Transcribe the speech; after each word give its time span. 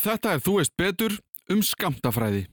Þetta 0.00 0.36
er 0.36 0.40
Þú 0.42 0.56
veist 0.58 0.76
betur 0.78 1.18
um 1.52 1.62
skamtafræði. 1.62 2.46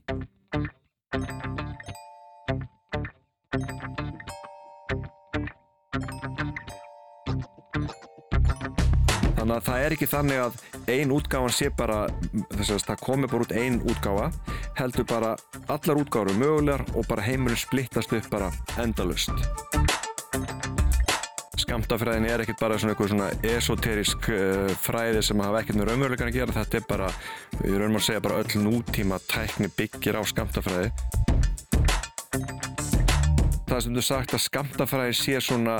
Þannig 9.40 9.54
að 9.56 9.66
það 9.66 9.84
er 9.84 9.94
ekki 9.96 10.08
þannig 10.10 10.40
að 10.44 10.58
ein 10.90 11.12
útgáfan 11.14 11.54
sé 11.54 11.70
bara, 11.74 12.04
þess 12.52 12.74
að 12.76 12.84
það 12.90 13.04
komi 13.06 13.30
bara 13.30 13.46
út 13.46 13.54
ein 13.56 13.80
útgáfa, 13.88 14.28
heldur 14.78 15.08
bara 15.10 15.34
allar 15.66 16.02
útgáfur 16.04 16.38
mögulegar 16.38 16.84
og 16.94 17.08
bara 17.08 17.24
heimurinn 17.24 17.58
splittast 17.58 18.14
upp 18.14 18.30
bara 18.30 18.52
endalust. 18.78 19.79
Skamtafræðin 21.70 22.24
er 22.26 22.42
ekkert 22.42 22.58
bara 22.58 22.76
svona 22.82 22.96
eitthvað 22.96 23.12
svona 23.12 23.26
esoterisk 23.46 24.24
uh, 24.34 24.72
fræði 24.82 25.20
sem 25.22 25.38
hafa 25.38 25.60
ekkert 25.60 25.78
með 25.78 25.86
raunveruleikan 25.92 26.30
að 26.32 26.38
gera, 26.40 26.54
þetta 26.56 26.80
er 26.80 26.88
bara, 26.88 27.10
við 27.60 27.76
raunum 27.78 27.98
að 28.00 28.06
segja 28.08 28.22
bara 28.24 28.40
öll 28.42 28.64
nútíma 28.64 29.20
tækni 29.30 29.70
byggir 29.78 30.18
á 30.18 30.22
skamtafræði 30.26 30.90
það 33.70 33.84
sem 33.84 33.94
þú 34.00 34.06
sagt 34.08 34.34
að 34.34 34.44
skamtafræði 34.48 35.16
sé 35.20 35.38
svona 35.46 35.78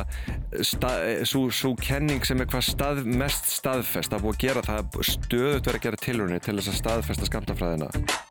svo 0.63 1.75
kenning 1.83 2.23
sem 2.23 2.39
er 2.39 2.51
hvað 2.55 2.69
stað, 2.71 3.03
mest 3.11 3.51
staðfest. 3.51 4.15
Að 4.15 4.29
búið 4.29 4.37
að 4.37 4.43
gera 4.47 4.67
það 4.71 4.99
stöðut 5.11 5.67
verið 5.67 5.81
að 5.81 5.87
gera 5.89 6.05
tilhörni 6.07 6.43
til 6.45 6.61
þess 6.61 6.71
að 6.71 6.83
staðfesta 6.85 7.33
skamtafræðina 7.33 8.30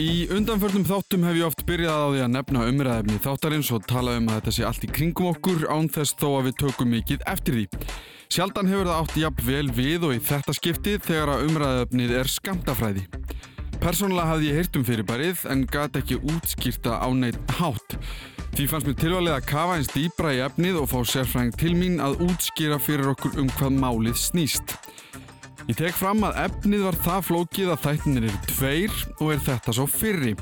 Í 0.00 0.30
undanförnum 0.32 0.84
þáttum 0.88 1.24
hef 1.26 1.34
ég 1.36 1.44
oft 1.44 1.62
byrjað 1.68 1.98
á 2.00 2.08
því 2.08 2.20
að 2.24 2.30
nefna 2.32 2.60
umræðefni 2.70 3.18
þáttarins 3.20 3.68
og 3.76 3.82
tala 3.90 4.14
um 4.16 4.30
að 4.30 4.38
þetta 4.38 4.52
sé 4.56 4.62
allt 4.64 4.86
í 4.86 4.88
kringum 4.96 5.28
okkur 5.34 5.66
án 5.68 5.90
þess 5.92 6.16
þó 6.16 6.28
að 6.38 6.46
við 6.46 6.54
tökum 6.62 6.92
mikið 6.94 7.24
eftir 7.28 7.58
því. 7.58 7.64
Sjaldan 8.32 8.70
hefur 8.70 8.88
það 8.88 9.00
átt 9.02 9.18
jafn 9.20 9.44
vel 9.50 9.68
við 9.76 10.06
og 10.08 10.14
í 10.16 10.22
þetta 10.30 10.54
skiptið 10.56 11.04
þegar 11.04 11.34
að 11.34 11.44
umræðefnið 11.50 12.14
er 12.16 12.32
skamtafræði. 12.32 13.04
Personlega 13.82 14.30
hafði 14.30 14.48
ég 14.48 14.60
heyrt 14.60 14.78
um 14.80 14.86
fyrirbærið 14.88 15.44
en 15.52 15.66
gæti 15.68 16.00
ekki 16.00 16.20
útskýrta 16.32 16.96
á 16.96 17.08
neitt 17.12 17.56
hátt. 17.60 17.98
Því 18.56 18.70
fannst 18.72 18.88
mér 18.88 18.98
tilvalið 19.02 19.36
að 19.36 19.48
kafa 19.52 19.76
eins 19.76 19.92
dýbra 19.92 20.32
í 20.32 20.40
efnið 20.46 20.80
og 20.80 20.88
fá 20.94 20.98
sérfræðing 21.12 21.60
til 21.60 21.76
mín 21.76 22.00
að 22.00 22.22
útskýra 22.24 22.80
fyrir 22.80 23.12
okkur 23.12 23.36
um 23.44 23.52
hvað 23.60 23.76
málið 23.84 24.16
snýst. 24.16 24.78
Ég 25.70 25.76
tek 25.78 25.94
fram 25.94 26.24
að 26.26 26.38
efnið 26.48 26.80
var 26.82 26.96
það 26.98 27.20
flókið 27.28 27.68
að 27.70 27.82
þættinir 27.84 28.24
eru 28.26 28.38
tveir 28.50 28.94
og 29.20 29.28
er 29.30 29.42
þetta 29.44 29.74
svo 29.76 29.84
fyrri. 29.86 30.32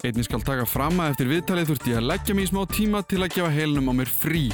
Einnig 0.00 0.24
skal 0.24 0.40
taka 0.46 0.64
fram 0.64 1.02
að 1.04 1.10
eftir 1.12 1.28
viðtalið 1.28 1.68
þurfti 1.68 1.92
ég 1.92 2.00
að 2.00 2.06
leggja 2.08 2.36
mér 2.38 2.46
í 2.46 2.48
smá 2.48 2.60
tíma 2.72 3.02
til 3.04 3.18
að 3.20 3.34
gefa 3.34 3.50
heilunum 3.52 3.92
á 3.92 3.94
mér 3.98 4.12
frí. 4.22 4.46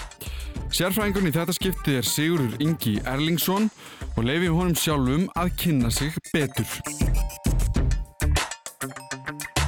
Sérfræðingun 0.75 1.31
í 1.31 1.35
þetta 1.37 1.55
skiptið 1.55 2.01
er 2.01 2.11
Sigurður 2.11 2.67
Ingi 2.67 2.97
Erlingsson 3.07 3.71
og 4.09 4.27
leifið 4.27 4.59
honum 4.59 4.75
sjálfum 4.83 5.31
að 5.39 5.55
kynna 5.63 5.95
sig 5.95 6.19
betur. 6.33 6.67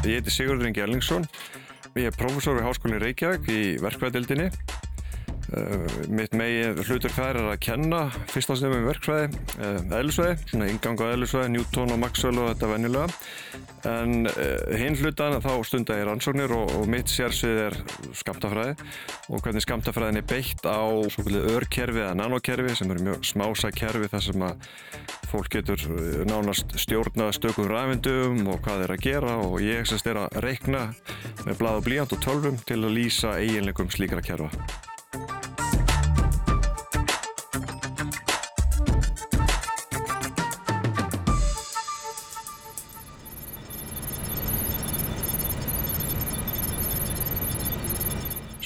Ég 0.02 0.18
heiti 0.18 0.34
Sigurður 0.34 0.72
Ingi 0.72 0.82
Erlingsson. 0.82 1.30
Ég 1.94 2.10
er 2.10 2.18
prófessor 2.18 2.58
við 2.58 2.66
Háskólinni 2.66 3.04
Reykjavík 3.06 3.52
í 3.54 3.62
verkvæðildinni. 3.86 4.50
Uh, 5.50 5.82
mitt 6.06 6.34
megin 6.38 6.78
hlutur 6.84 7.10
þær 7.10 7.40
er 7.40 7.46
að 7.50 7.62
kenna 7.64 8.04
fyrstafsnefnum 8.30 8.84
verkfræði, 8.86 9.30
uh, 9.58 9.78
eðlusvæði, 9.98 10.36
svona 10.46 10.68
ingang 10.70 11.00
á 11.02 11.10
eðlusvæði, 11.10 11.50
Newton 11.56 11.94
og 11.96 11.98
Maxwell 11.98 12.38
og 12.38 12.50
þetta 12.52 12.68
venjulega. 12.70 13.08
En 13.90 14.28
uh, 14.30 14.76
hinn 14.78 14.98
hlutan 15.00 15.40
þá 15.42 15.50
stundar 15.66 15.98
ég 15.98 16.06
rannsóknir 16.06 16.54
og, 16.54 16.70
og 16.78 16.86
mitt 16.92 17.10
sérsvið 17.10 17.62
er 17.64 17.78
skamtafræði 18.20 18.76
og 19.32 19.42
hvernig 19.42 19.64
skamtafræðin 19.64 20.20
er 20.20 20.28
beitt 20.30 20.62
á 20.70 20.86
örkerfi 20.86 22.04
eða 22.04 22.14
nanokerfi 22.20 22.76
sem 22.78 22.94
eru 22.94 23.08
mjög 23.08 23.26
smása 23.32 23.72
kerfi 23.74 24.10
þar 24.12 24.26
sem 24.28 24.46
að 24.46 24.70
fólk 25.32 25.50
getur 25.56 25.82
nánast 26.30 26.76
stjórnað 26.78 27.32
stökum 27.38 27.70
rafindum 27.70 28.44
og 28.50 28.62
hvað 28.62 28.84
þeir 28.84 28.94
að 28.94 29.04
gera 29.08 29.34
og 29.48 29.58
ég 29.64 29.90
semst 29.90 30.06
er 30.10 30.22
að 30.26 30.38
reikna 30.46 30.86
með 31.42 31.58
blad 31.58 31.80
og 31.80 31.86
blíjant 31.88 32.14
og 32.14 32.22
tölvum 32.22 32.62
til 32.66 32.82
að 32.84 32.96
lýsa 33.00 33.34
eiginleikum 33.40 33.90
slíkra 33.90 34.22
kerfa. 34.22 34.50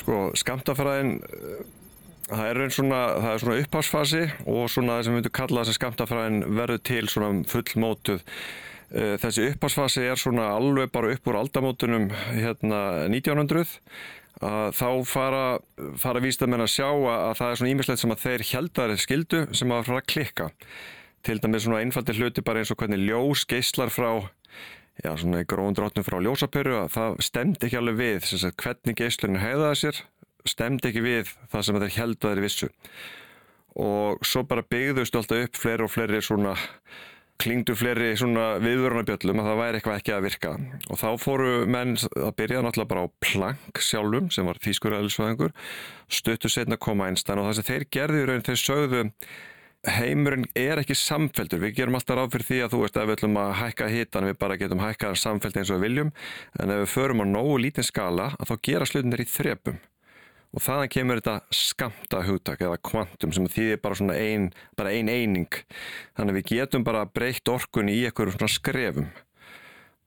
Sko, 0.04 0.16
skamtafræðin, 0.37 1.15
það 2.28 2.48
er 2.50 2.59
svona, 2.76 2.98
það 3.25 3.31
er 3.31 3.38
svona 3.41 3.60
upphásfasi 3.62 4.19
og 4.44 4.66
svona 4.69 4.98
það 4.98 5.06
sem 5.06 5.15
við 5.15 5.16
myndum 5.16 5.32
kalla 5.38 5.62
þess 5.62 5.72
að 5.72 5.78
skamtafræðin 5.78 6.42
verður 6.59 6.82
til 6.84 7.04
svona 7.09 7.47
fullmótuð. 7.48 8.26
Þessi 9.22 9.47
upphásfasi 9.54 10.04
er 10.04 10.20
svona 10.20 10.50
alveg 10.59 10.92
bara 10.92 11.15
upp 11.15 11.32
úr 11.32 11.41
aldamótunum 11.41 12.10
hérna 12.37 12.82
1900 13.09 13.72
að 14.44 14.76
þá 14.76 14.88
fara, 15.09 15.42
fara 16.04 16.21
vísdamenn 16.21 16.66
að 16.66 16.72
sjá 16.75 16.91
að 16.92 17.34
það 17.41 17.48
er 17.48 17.60
svona 17.62 17.72
ímislegt 17.72 18.04
sem 18.04 18.12
að 18.12 18.25
þeir 18.26 18.47
heldari 18.50 19.00
skildu 19.00 19.42
sem 19.56 19.72
að 19.72 19.86
fara 19.88 20.04
að 20.04 20.09
klikka. 20.12 20.50
Til 21.25 21.41
dæmis 21.41 21.65
svona 21.65 21.81
einfaldi 21.81 22.19
hluti 22.21 22.44
bara 22.44 22.60
eins 22.60 22.76
og 22.76 22.84
hvernig 22.84 23.09
ljós 23.09 23.48
geyslar 23.48 23.88
frá 23.88 24.10
já, 25.03 25.10
svona 25.19 25.43
í 25.43 25.49
gróðum 25.49 25.77
drótnum 25.78 26.06
frá 26.06 26.19
ljósapöru 26.22 26.77
að 26.82 26.93
það 26.94 27.16
stemdi 27.27 27.69
ekki 27.69 27.81
alveg 27.81 28.00
við 28.00 28.28
sagt, 28.31 28.60
hvernig 28.62 28.99
geyslunni 29.00 29.43
heiðaði 29.43 29.81
sér 29.81 30.03
stemdi 30.49 30.91
ekki 30.91 31.05
við 31.05 31.32
það 31.53 31.66
sem 31.66 31.81
þeir 31.81 31.97
held 31.99 32.19
að 32.21 32.34
þeir 32.34 32.44
vissu. 32.44 32.71
Og 33.81 34.22
svo 34.27 34.44
bara 34.47 34.62
byggðust 34.71 35.16
alltaf 35.19 35.49
upp 35.49 35.59
fleiri 35.59 35.87
og 35.87 35.91
fleiri 35.91 36.21
svona 36.22 36.54
klingdu 37.43 37.75
fleiri 37.75 38.12
svona 38.19 38.60
viðvörunarbjöllum 38.62 39.41
að 39.43 39.49
það 39.49 39.59
væri 39.59 39.78
eitthvað 39.81 39.97
ekki 39.99 40.12
að 40.15 40.27
virka. 40.28 40.53
Og 40.87 41.00
þá 41.00 41.09
fóru 41.19 41.49
menn 41.66 41.97
að 41.99 42.31
byrja 42.38 42.62
náttúrulega 42.62 42.93
bara 42.93 43.06
á 43.09 43.15
Planck 43.25 43.83
sjálfum 43.83 44.31
sem 44.34 44.47
var 44.47 44.60
þýskur 44.62 44.94
aðlisvæðingur 45.00 45.56
stuttu 46.12 46.53
setna 46.53 46.78
koma 46.78 47.10
einstan 47.10 47.43
og 47.43 47.49
það 47.49 47.59
sem 47.59 47.69
þeir 47.72 47.88
gerði 47.99 48.22
í 48.22 48.28
raun 48.31 48.47
þeir 48.47 48.60
sögðu 48.62 49.03
heimurinn 49.91 50.47
er 50.56 50.81
ekki 50.81 50.97
samfeldur, 50.97 51.61
við 51.62 51.78
gerum 51.78 51.97
alltaf 51.99 52.19
ráð 52.19 52.34
fyrir 52.34 52.49
því 52.49 52.61
að 52.65 52.75
þú 52.75 52.83
veist 52.83 52.99
ef 52.99 53.09
við 53.09 53.17
ætlum 53.19 53.41
að 53.41 53.50
hækka 53.61 53.89
hitan 53.93 54.28
við 54.28 54.39
bara 54.41 54.59
getum 54.61 54.83
hækkað 54.83 55.17
samfeld 55.21 55.59
eins 55.61 55.72
og 55.72 55.81
við 55.81 55.87
viljum. 55.89 56.12
En 56.61 56.72
ef 56.72 56.84
við 56.84 56.93
förum 56.95 57.25
á 57.25 57.27
nógu 57.28 57.59
lítinn 57.61 57.87
skala 57.87 58.31
að 58.39 58.50
þá 58.50 58.55
gera 58.69 58.89
slutinir 58.89 59.25
í 59.25 59.28
þrepum. 59.28 59.81
Og 60.55 60.62
þaðan 60.62 60.93
kemur 60.95 61.19
þetta 61.19 61.56
skamta 61.59 62.22
hugtak 62.28 62.61
eða 62.62 62.78
kvantum 62.78 63.33
sem 63.34 63.47
þýðir 63.50 63.81
bara 63.83 63.99
svona 63.99 64.19
ein, 64.22 64.50
bara 64.78 64.93
ein 64.95 65.11
eining. 65.11 65.50
Þannig 66.15 66.31
að 66.31 66.39
við 66.39 66.51
getum 66.53 66.87
bara 66.87 67.06
breytt 67.11 67.51
orkun 67.51 67.91
í 67.91 68.05
einhverjum 68.06 68.37
svona 68.37 68.53
skrefum. 68.55 69.09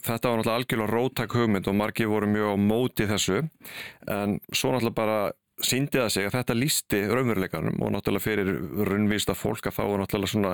Þetta 0.08 0.30
var 0.30 0.40
náttúrulega 0.40 0.62
algjörlega 0.62 0.94
róttak 0.94 1.36
hugmynd 1.36 1.68
og 1.68 1.76
margi 1.76 2.08
voru 2.08 2.30
mjög 2.32 2.54
á 2.54 2.58
móti 2.64 3.10
þessu. 3.10 3.42
En 4.08 4.38
svo 4.54 4.72
náttúrulega 4.72 4.96
bara 4.96 5.20
síndi 5.64 5.98
það 5.98 6.10
sig 6.14 6.28
að 6.28 6.36
þetta 6.36 6.56
lísti 6.58 7.00
raunveruleikanum 7.10 7.82
og 7.82 7.94
náttúrulega 7.96 8.26
fyrir 8.28 8.52
raunvísta 8.88 9.34
fólk 9.38 9.70
að 9.70 9.78
þá 9.80 9.84
er 9.86 10.02
náttúrulega 10.04 10.34
svona 10.34 10.54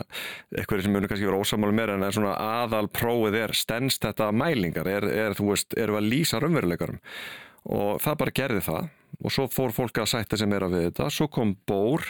eitthvað 0.55 0.83
sem 0.85 0.95
mjög 0.95 1.07
kannski 1.11 1.27
verið 1.27 1.43
ósamáli 1.43 1.77
meira 1.77 1.97
en 1.97 2.15
svona 2.15 2.35
aðal 2.39 2.87
prófið 2.93 3.39
er 3.41 3.55
stennst 3.57 4.07
þetta 4.07 4.31
mælingar, 4.31 4.87
er, 4.87 5.07
er 5.11 5.35
þú 5.37 5.49
veist, 5.51 5.75
við 5.75 5.99
að 5.99 6.09
lýsa 6.13 6.39
raunveruleikanum? 6.39 7.01
Og 7.73 7.99
það 8.03 8.19
bara 8.23 8.35
gerði 8.39 8.63
það 8.63 8.91
og 9.23 9.35
svo 9.35 9.47
fór 9.51 9.75
fólk 9.75 10.03
að 10.03 10.11
sætta 10.13 10.39
sem 10.39 10.55
er 10.55 10.65
að 10.65 10.77
við 10.77 10.85
þetta, 10.89 11.09
svo 11.13 11.29
kom 11.31 11.55
Bór 11.67 12.07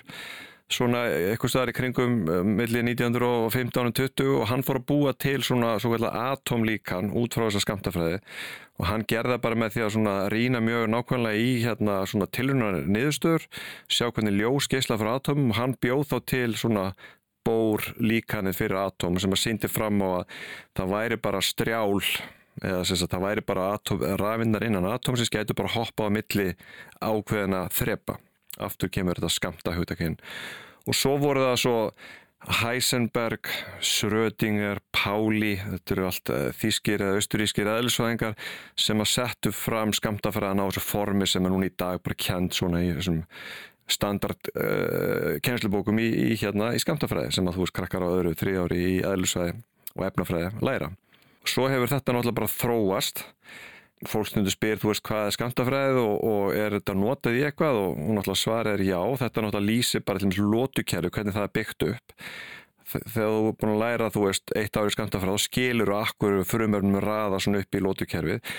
svona 0.74 1.04
eitthvað 1.08 1.54
staðar 1.54 1.72
í 1.72 1.76
kringum 1.78 2.20
millir 2.58 2.86
1915-20 2.90 4.34
og 4.40 4.46
hann 4.50 4.66
fór 4.66 4.82
að 4.82 4.88
búa 4.90 5.14
til 5.16 5.40
svona 5.46 5.76
svo 5.82 5.96
atomlíkan 6.10 7.12
út 7.14 7.38
frá 7.38 7.48
þessa 7.48 7.64
skamtafræði 7.64 8.20
og 8.82 8.88
hann 8.90 9.06
gerða 9.10 9.40
bara 9.42 9.58
með 9.60 9.76
því 9.76 9.84
að 9.86 9.92
svona 9.96 10.14
rína 10.34 10.62
mjög 10.64 10.88
nákvæmlega 10.90 11.42
í 11.42 11.52
hérna 11.64 12.00
svona 12.10 12.28
tilunar 12.34 12.80
niðurstöður, 12.84 13.46
sjá 13.88 14.10
hvernig 14.10 14.40
ljós 14.40 14.70
geysla 14.72 14.98
frá 15.02 15.14
atomum 15.16 15.54
og 15.54 15.60
hann 15.60 15.76
bjóð 15.82 16.08
þá 16.10 16.18
til 16.34 16.56
svona 16.58 16.88
bór 17.46 17.84
líkanið 18.00 18.58
fyrir 18.58 18.80
atom 18.86 19.20
sem 19.20 19.34
að 19.36 19.44
syndi 19.44 19.70
fram 19.72 20.02
á 20.02 20.24
að 20.24 20.38
það 20.80 20.94
væri 20.96 21.20
bara 21.22 21.44
strjál 21.44 22.00
eða 22.64 22.84
þess 22.86 23.02
að 23.04 23.10
það 23.14 23.26
væri 23.28 23.46
bara 23.48 23.70
rafinnar 24.22 24.66
innan 24.68 24.88
atom 24.90 25.18
sem 25.20 25.28
skeitur 25.28 25.58
bara 25.58 25.74
hoppa 25.76 26.08
á 26.08 26.10
milli 26.14 26.54
ákveðina 27.02 27.66
þrepa 27.74 28.18
aftur 28.62 28.92
kemur 28.94 29.20
þetta 29.20 29.32
skamta 29.34 29.78
hugtakinn 29.78 30.20
og 30.88 30.98
svo 30.98 31.16
voru 31.22 31.46
það 31.48 31.58
svo 31.64 31.78
Heisenberg, 32.44 33.48
Schrödinger, 33.80 34.82
Pauli, 34.92 35.54
þetta 35.64 35.94
eru 35.96 36.08
allt 36.10 36.32
þýskir 36.60 37.00
eða 37.06 37.22
austurískir 37.22 37.70
eðlisvæðingar 37.72 38.34
sem 38.76 39.00
að 39.00 39.12
settu 39.14 39.54
fram 39.56 39.94
skamtafræðan 39.96 40.60
á 40.60 40.68
þessu 40.68 40.84
formi 40.84 41.28
sem 41.30 41.46
er 41.48 41.54
núna 41.54 41.70
í 41.70 41.76
dag 41.80 42.04
bara 42.04 42.20
kent 42.20 42.58
svona 42.58 42.82
í 42.84 42.90
þessum 42.98 43.22
standard 43.88 44.52
uh, 44.56 45.40
kennslubókum 45.44 46.00
í, 46.04 46.10
í 46.34 46.36
hérna 46.40 46.74
í 46.76 46.82
skamtafræði 46.84 47.32
sem 47.36 47.48
að 47.48 47.58
þú 47.58 47.66
veist 47.66 47.78
krakkar 47.80 48.04
á 48.04 48.12
öðru 48.12 48.36
þrjí 48.40 48.58
ári 48.60 48.82
í 48.84 48.94
eðlisvæði 49.08 49.56
og 49.94 50.06
efnafræði 50.10 50.52
læra. 50.68 50.92
Svo 51.48 51.68
hefur 51.72 51.92
þetta 51.92 52.16
náttúrulega 52.16 52.40
bara 52.42 52.52
þróast 52.52 53.24
fólk 54.10 54.30
stundur 54.30 54.54
spyr, 54.54 54.82
þú 54.82 54.92
veist, 54.92 55.04
hvað 55.08 55.30
er 55.30 55.38
skamtafræðið 55.38 56.02
og, 56.02 56.16
og 56.30 56.58
er 56.58 56.78
þetta 56.78 56.98
notað 57.00 57.40
í 57.40 57.46
eitthvað? 57.48 57.80
Og 57.84 57.96
hún 58.00 58.20
náttúrulega 58.20 58.44
svarar 58.44 58.74
er 58.78 58.86
já, 58.88 59.00
þetta 59.24 59.46
náttúrulega 59.46 59.70
lýsir 59.70 60.06
bara 60.06 60.24
til 60.24 60.50
lótukerfi, 60.54 61.14
hvernig 61.18 61.38
það 61.38 61.48
er 61.48 61.56
byggt 61.60 61.88
upp. 61.90 62.16
Þegar 62.94 63.34
þú 63.34 63.50
er 63.50 63.58
búin 63.58 63.74
að 63.74 63.82
læra 63.82 64.14
þú 64.14 64.24
veist 64.28 64.56
eitt 64.60 64.78
ári 64.78 64.94
skamtafræð 64.94 65.38
þá 65.38 65.46
skilur 65.48 65.92
og 65.96 66.02
akkur 66.04 66.42
frumörnum 66.46 67.00
raða 67.02 67.40
svona 67.42 67.64
upp 67.64 67.78
í 67.78 67.82
lótukerfið 67.82 68.56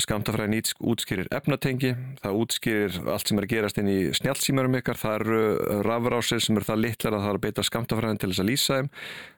skamtafræðin 0.00 0.56
útskýrir 0.80 1.28
efnatengi 1.34 1.92
það 2.22 2.38
útskýrir 2.40 2.96
allt 3.12 3.28
sem 3.28 3.38
er 3.38 3.46
að 3.46 3.52
gerast 3.52 3.80
inn 3.80 3.90
í 3.92 3.98
snjálfsímarum 4.16 4.78
ykkar, 4.80 4.98
það 4.98 5.16
eru 5.20 5.40
rafrásir 5.84 6.42
sem 6.42 6.56
eru 6.56 6.68
það 6.68 6.82
litlar 6.86 7.16
að 7.18 7.24
það 7.24 7.32
er 7.32 7.38
að 7.38 7.44
beita 7.44 7.66
skamtafræðin 7.68 8.22
til 8.22 8.30
þess 8.32 8.42
að 8.42 8.48
lýsa 8.50 8.78
þeim. 8.78 8.88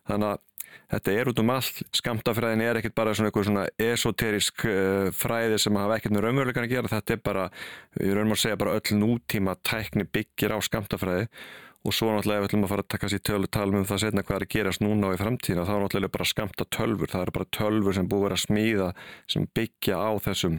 Þannig 0.06 0.28
að 0.30 0.44
Þetta 0.86 1.14
er 1.18 1.28
út 1.32 1.40
um 1.42 1.50
allt, 1.50 1.80
skamtafræðin 1.98 2.62
er 2.62 2.78
ekkert 2.78 2.94
bara 2.94 3.14
svona 3.16 3.30
eitthvað 3.30 3.48
svona 3.48 3.64
esoterisk 3.82 4.66
uh, 4.70 5.08
fræði 5.10 5.58
sem 5.58 5.78
hafa 5.80 5.96
ekkert 5.98 6.14
með 6.14 6.26
raunveruleikan 6.28 6.66
að 6.68 6.74
gera, 6.76 6.90
þetta 6.92 7.16
er 7.16 7.22
bara, 7.26 7.46
ég 7.98 8.14
raunum 8.14 8.36
að 8.36 8.42
segja 8.44 8.60
bara 8.60 8.76
öll 8.78 8.98
nútíma 9.00 9.56
tækni 9.66 10.06
byggir 10.06 10.54
á 10.54 10.58
skamtafræði 10.62 11.26
og 11.86 11.94
svo 11.94 12.10
náttúrulega 12.10 12.40
ef 12.40 12.44
við 12.44 12.48
ætlum 12.50 12.64
að 12.66 12.72
fara 12.72 12.84
að 12.84 12.92
taka 12.94 13.10
sér 13.10 13.22
tölu 13.26 13.50
talum 13.50 13.80
um 13.80 13.86
það 13.86 14.02
setna 14.02 14.24
hvað 14.26 14.36
er 14.38 14.44
að 14.46 14.54
gerast 14.54 14.82
núna 14.82 15.10
og 15.10 15.16
í 15.16 15.20
framtíðina 15.20 15.66
þá 15.66 15.74
er 15.74 15.82
náttúrulega 15.84 16.14
bara 16.16 16.30
skamta 16.30 16.66
tölfur, 16.76 17.12
það 17.12 17.26
er 17.26 17.34
bara 17.36 17.50
tölfur 17.58 17.98
sem 17.98 18.08
búið 18.10 18.34
að 18.34 18.42
smíða 18.42 18.88
sem 19.30 19.46
byggja 19.58 20.00
á 20.02 20.10
þessum 20.26 20.58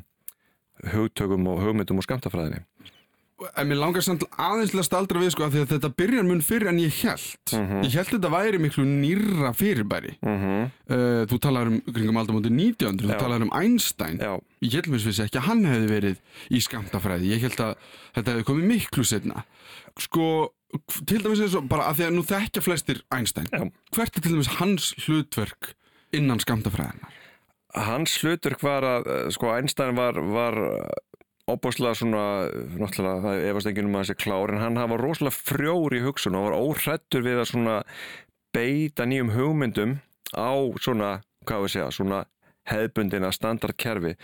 hugtökum 0.93 1.49
og 1.51 1.63
hugmyndum 1.65 1.99
og 1.99 2.07
skamtafræðinni. 2.07 2.63
En 3.37 3.67
mér 3.69 3.77
langar 3.77 4.01
samt 4.01 4.23
aðeinslega 4.33 4.85
staldra 4.87 5.19
við 5.21 5.35
sko 5.35 5.43
að, 5.45 5.59
að 5.61 5.73
þetta 5.75 5.89
byrjar 5.93 6.23
mun 6.25 6.39
fyrir 6.41 6.71
en 6.71 6.79
ég 6.81 6.95
held 7.03 7.51
mm 7.53 7.65
-hmm. 7.67 7.83
ég 7.85 7.93
held 7.93 8.09
þetta 8.15 8.31
væri 8.33 8.61
miklu 8.61 8.85
nýra 8.85 9.51
fyrirbæri 9.53 10.15
mm 10.17 10.37
-hmm. 10.41 10.63
uh, 10.89 11.21
þú 11.29 11.37
talar 11.45 11.69
um 11.69 11.77
kringum 11.85 12.17
aldar 12.17 12.33
mútið 12.33 12.55
1900, 12.57 13.05
Já. 13.05 13.13
þú 13.13 13.19
talar 13.19 13.45
um 13.45 13.53
Einstein 13.53 14.17
Já. 14.17 14.41
ég 14.61 14.73
held 14.73 14.87
mér 14.89 14.99
svolítið 14.99 15.25
ekki 15.25 15.37
að 15.37 15.47
hann 15.49 15.65
hefði 15.65 15.87
verið 15.87 16.17
í 16.49 16.61
skamtafræði, 16.65 17.29
ég 17.29 17.41
held 17.45 17.59
að 17.61 17.75
þetta 18.15 18.31
hefði 18.31 18.43
komið 18.49 18.65
miklu 18.73 19.03
setna 19.03 19.43
sko, 19.99 20.53
til 21.05 21.21
dæmis 21.21 21.39
eins 21.39 21.55
og 21.55 21.69
bara 21.69 21.89
að 21.91 21.95
því 21.95 22.03
að 22.07 22.15
nú 22.17 22.23
þekkja 22.25 22.61
flestir 22.61 23.03
Einstein 23.13 23.49
Já. 23.53 23.69
hvert 23.93 24.17
er 24.17 24.21
til 24.21 24.33
dæmis 24.33 24.57
hans 24.57 24.95
hlutverk 25.05 25.75
innan 26.11 26.39
skamtafræðinar? 26.39 27.13
Hans 27.75 28.17
hlutverk 28.17 28.63
var 28.63 28.81
að, 28.81 29.29
sko 29.29 29.53
Einstein 29.53 29.95
var, 29.95 30.17
var 30.17 30.57
óbúslega 31.47 31.95
svona, 31.95 32.23
náttúrulega 32.75 33.23
það 33.23 33.45
efast 33.51 33.69
enginn 33.71 33.89
um 33.89 33.97
að 33.97 34.07
þessi 34.07 34.21
klár 34.25 34.53
en 34.53 34.63
hann 34.63 34.79
hafa 34.79 34.99
rosalega 34.99 35.37
frjór 35.37 35.95
í 35.95 36.03
hugsun 36.03 36.35
og 36.35 36.49
var 36.49 36.57
óhrættur 36.59 37.23
við 37.23 37.41
að 37.43 37.51
svona 37.53 37.77
beita 38.55 39.07
nýjum 39.07 39.31
hugmyndum 39.35 39.99
á 40.35 40.51
svona, 40.83 41.11
hvað 41.47 41.63
við 41.63 41.73
segja, 41.75 41.91
svona 41.95 42.25
hefðbundina 42.67 43.31
standardkerfi 43.31 44.15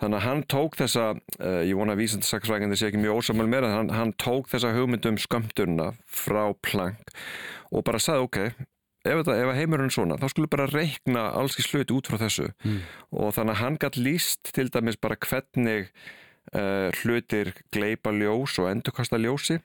þannig 0.00 0.18
að 0.18 0.26
hann 0.26 0.42
tók 0.50 0.76
þessa 0.80 1.06
uh, 1.12 1.60
ég 1.66 1.76
vona 1.78 1.94
að 1.94 2.02
vísindasaksvægandi 2.02 2.78
sé 2.78 2.88
ekki 2.88 3.02
mjög 3.02 3.20
ósamál 3.20 3.50
meira 3.52 3.72
hann, 3.74 3.92
hann 3.92 4.14
tók 4.20 4.48
þessa 4.50 4.72
hugmyndum 4.76 5.20
skömmturna 5.20 5.92
frá 6.08 6.54
Planck 6.64 7.12
og 7.72 7.84
bara 7.86 8.00
sagði 8.02 8.26
ok 8.26 8.40
ef, 8.48 9.28
ef 9.28 9.52
heimurinn 9.58 9.90
er 9.90 9.94
svona 9.94 10.18
þá 10.20 10.26
skulle 10.32 10.50
bara 10.52 10.70
reikna 10.72 11.28
alls 11.36 11.58
í 11.60 11.66
sluti 11.66 11.94
út 11.96 12.08
frá 12.08 12.18
þessu 12.22 12.48
mm. 12.64 12.80
og 13.20 13.36
þannig 13.36 13.56
að 13.56 13.62
hann 13.62 13.78
gætt 13.84 14.00
líst 14.00 14.52
til 14.56 14.68
dæmis 14.72 15.00
bara 15.00 15.20
hvernig 15.20 15.92
hlutir 16.52 17.54
gleipa 17.72 18.12
ljós 18.12 18.58
og 18.60 18.68
endurkasta 18.68 19.16
ljósi 19.16 19.56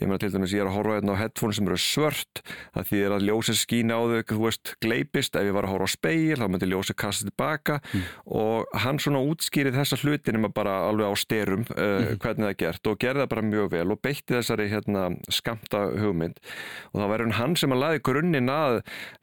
ég 0.00 0.08
meina 0.08 0.20
til 0.22 0.32
dæmis 0.32 0.54
ég 0.56 0.64
er 0.64 0.70
að 0.70 0.76
horfa 0.78 0.96
hérna 0.98 1.14
á 1.14 1.20
headphone 1.20 1.56
sem 1.56 1.68
eru 1.68 1.78
svört. 1.80 2.42
Það 2.74 2.88
þýðir 2.90 3.14
að 3.16 3.26
ljósið 3.28 3.58
skína 3.60 3.98
á 3.98 4.02
þau 4.10 4.22
þú 4.30 4.40
veist 4.46 4.72
gleipist, 4.84 5.36
ef 5.36 5.48
ég 5.48 5.56
var 5.56 5.68
að 5.68 5.74
horfa 5.74 5.88
á 5.88 5.96
speil 5.96 6.38
þá 6.40 6.46
myndi 6.48 6.70
ljósið 6.70 6.98
kasta 7.04 7.28
tilbaka. 7.28 7.80
Mm. 7.90 8.06
og 8.40 8.74
hann 8.84 8.98
svona 9.02 9.22
útskýrið 9.24 9.78
þessa 9.78 9.98
hluti 10.00 10.34
nema 10.34 10.50
bara 10.54 10.76
alveg 10.88 11.10
á 11.10 11.14
styrum 11.18 11.64
uh, 11.70 11.80
mm. 11.80 12.20
hvernig 12.22 12.46
það 12.46 12.52
er 12.52 12.58
gert. 12.64 12.90
Og 12.90 13.00
gerði 13.00 13.24
það 13.24 13.32
bara 13.34 13.46
mjög 13.50 13.70
vel 13.74 13.86
og 13.94 14.02
beitti 14.02 14.36
þessari 14.36 14.68
hérna, 14.70 15.06
skamta 15.32 15.84
hugmynd. 16.00 16.40
Og 16.92 17.02
það 17.02 17.12
var 17.12 17.26
hann 17.40 17.56
sem 17.58 17.74
að 17.74 17.82
laði 17.84 18.02
grunninn 18.06 18.52
að 18.52 18.80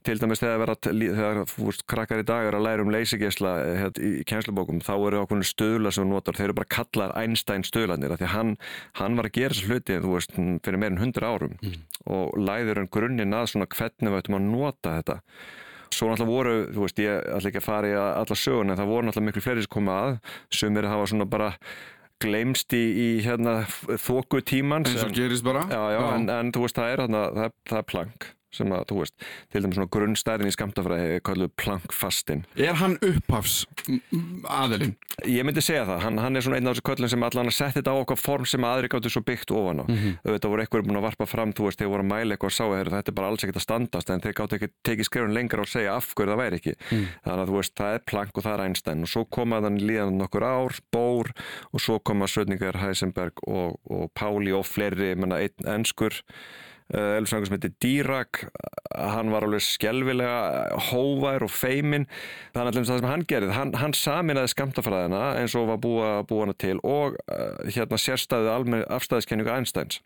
til 0.08 0.18
dæmis 0.22 0.42
þegar, 0.42 0.62
vera, 0.64 0.76
þegar 0.88 1.42
fúst, 1.50 1.84
krakkar 1.90 2.22
í 2.22 2.28
dag 2.28 2.48
er 2.48 2.58
að 2.58 2.66
læra 2.68 2.86
um 2.86 2.92
leysigesla 2.94 3.54
hérna, 3.82 4.04
í 4.08 4.24
kjenslubókum 4.28 4.80
þá 4.86 4.94
eru 4.96 5.22
okkur 5.24 5.44
stöðla 5.48 5.92
sem 5.94 6.08
notar, 6.10 6.38
þeir 6.38 6.50
eru 6.50 6.58
bara 6.62 6.72
kallar 6.72 7.14
Einstein 7.20 7.66
stöðlanir 7.68 8.16
því 8.18 8.32
hann, 8.32 8.54
hann 9.00 9.18
var 9.20 9.30
að 9.30 9.38
gera 9.38 9.56
þessu 9.56 9.72
hluti 9.72 10.00
þú 10.04 10.14
veist 10.16 10.38
fyrir 10.68 10.82
meirinn 10.84 11.02
hundra 11.02 11.32
árum 11.34 11.56
mm. 11.58 11.80
og 12.14 12.38
læður 12.40 12.82
hann 12.82 12.92
grunninn 12.94 13.38
að 13.38 13.50
svona 13.54 13.70
hvernig 13.72 14.14
við 14.14 14.20
ættum 14.22 14.40
að 14.40 14.48
nota 14.52 14.98
þetta 15.00 15.20
svo 15.88 16.10
náttúrulega 16.10 16.32
voru, 16.32 16.56
þú 16.76 16.84
veist, 16.84 17.04
ég 17.04 17.28
ætla 17.38 17.52
ekki 17.52 17.62
að 17.62 17.68
fara 17.68 17.92
í 17.92 17.98
alla 17.98 18.38
sögun 18.38 18.74
en 18.74 18.80
það 18.80 18.92
voru 18.92 19.08
náttúrulega 19.08 19.30
miklu 19.30 19.46
fleiri 19.46 19.64
sem 19.64 19.74
koma 19.78 20.00
að 20.04 20.18
sem 20.60 20.80
er 20.80 20.88
að 20.88 20.96
hafa 20.96 21.12
svona 21.14 21.30
bara 21.32 21.52
gleimst 22.24 22.74
í, 22.74 22.84
í 22.84 23.08
hérna 23.26 23.60
þóku 24.02 24.42
tímans 24.46 24.90
eins 24.92 25.06
og 25.06 25.14
gerist 25.16 25.46
bara 25.46 25.68
já, 25.70 25.78
já, 25.94 26.00
já. 26.00 26.08
En, 26.16 26.28
en 26.34 26.52
þú 26.56 26.66
veist, 26.66 26.80
það 26.80 26.94
er, 26.94 27.06
það, 27.14 27.56
það 27.70 27.80
er 27.82 27.88
plank 27.94 28.28
sem 28.56 28.72
að, 28.72 28.86
þú 28.90 29.00
veist, 29.02 29.26
til 29.52 29.62
dæmis 29.64 29.78
svona 29.78 29.92
grunnstærin 29.92 30.48
í 30.48 30.54
skamtafræði 30.56 31.20
kalluð 31.28 31.52
plankfastin 31.60 32.46
Er 32.56 32.78
hann 32.80 32.96
upphafs 33.04 33.66
aðilinn? 34.48 34.96
Ég 35.28 35.46
myndi 35.48 35.64
segja 35.66 35.84
það, 35.88 36.04
hann, 36.06 36.22
hann 36.24 36.40
er 36.40 36.46
svona 36.46 36.60
einn 36.60 36.70
af 36.70 36.78
þessu 36.78 36.86
köllum 36.88 37.12
sem 37.12 37.26
allan 37.28 37.52
að 37.52 37.58
setja 37.58 37.80
þetta 37.80 37.96
á 37.96 38.02
okkar 38.04 38.20
form 38.22 38.48
sem 38.48 38.68
aðri 38.68 38.92
gáttu 38.94 39.12
svo 39.12 39.24
byggt 39.28 39.52
ofan 39.52 39.84
á 39.84 39.86
mm 39.86 39.96
-hmm. 39.98 40.18
Þetta 40.28 40.52
voru 40.52 40.64
eitthvað 40.64 40.88
búin 40.88 41.00
að 41.00 41.08
varpa 41.08 41.26
fram, 41.26 41.54
þú 41.54 41.68
veist, 41.68 41.80
þeir 41.80 41.92
voru 41.92 42.04
að 42.06 42.12
mæla 42.14 42.34
eitthvað 42.36 42.52
og 42.52 42.58
sá 42.58 42.66
að 42.66 42.92
þetta 42.94 43.12
er 43.12 43.18
bara 43.18 43.28
alls 43.28 43.44
ekkert 43.44 43.60
að 43.60 43.68
standast 43.68 44.10
en 44.10 44.22
þeir 44.22 44.38
gáttu 44.40 44.56
ekki 44.56 44.70
tekið 44.84 45.06
skrifun 45.06 45.34
lengra 45.34 45.62
og 45.62 45.68
segja 45.68 45.96
af 45.96 46.14
hverju 46.14 46.32
það 46.32 46.42
væri 46.44 46.56
ekki 46.56 46.74
mm. 46.92 47.06
Þannig 47.26 47.44
að 47.44 47.50
þú 47.50 47.56
veist, 47.58 47.76
það 47.76 47.94
er 47.94 48.02
plank 48.08 48.38
og 48.38 48.44
það 48.44 48.54
er 48.54 48.66
Einstein 48.68 49.02
og 49.02 49.10
svo 49.10 49.26
komaðan 49.26 49.80
líðan 49.82 50.18
nokkur 50.18 50.44
ár, 50.44 50.74
Bór 50.92 51.34
og 51.74 51.82
svo 51.82 52.00
koma 52.00 52.28
Sötningar, 52.28 52.78
Heisenberg 52.78 53.34
og, 53.48 53.80
og 53.90 54.12
Páli 54.14 54.54
og 54.54 54.66
fleiri, 54.66 55.16
menna, 55.16 55.42
einn 55.42 55.66
ennskur 55.66 56.22
Eh, 56.88 57.18
Elfsvangur 57.18 57.50
sem 57.50 57.58
heitir 57.58 57.74
Dýrak 57.84 58.46
hann 58.96 59.32
var 59.34 59.44
alveg 59.44 59.64
skjálfilega 59.66 60.78
hóvær 60.88 61.44
og 61.44 61.52
feimin 61.52 62.08
þannig 62.56 62.70
að 62.70 62.78
það 62.78 63.02
sem 63.02 63.10
hann 63.12 63.26
gerði, 63.28 63.50
hann, 63.58 63.74
hann 63.76 63.96
saminaði 63.98 64.54
skamtafræðina 64.54 65.24
eins 65.42 65.56
og 65.60 65.68
var 65.74 65.82
búa, 65.84 66.12
búa 66.30 66.46
hana 66.46 66.56
til 66.56 66.78
og 66.88 67.20
uh, 67.28 67.60
hérna 67.68 68.00
sérstæðið 68.00 68.88
afstæðiskenningu 68.88 69.52
Einsteins. 69.52 70.00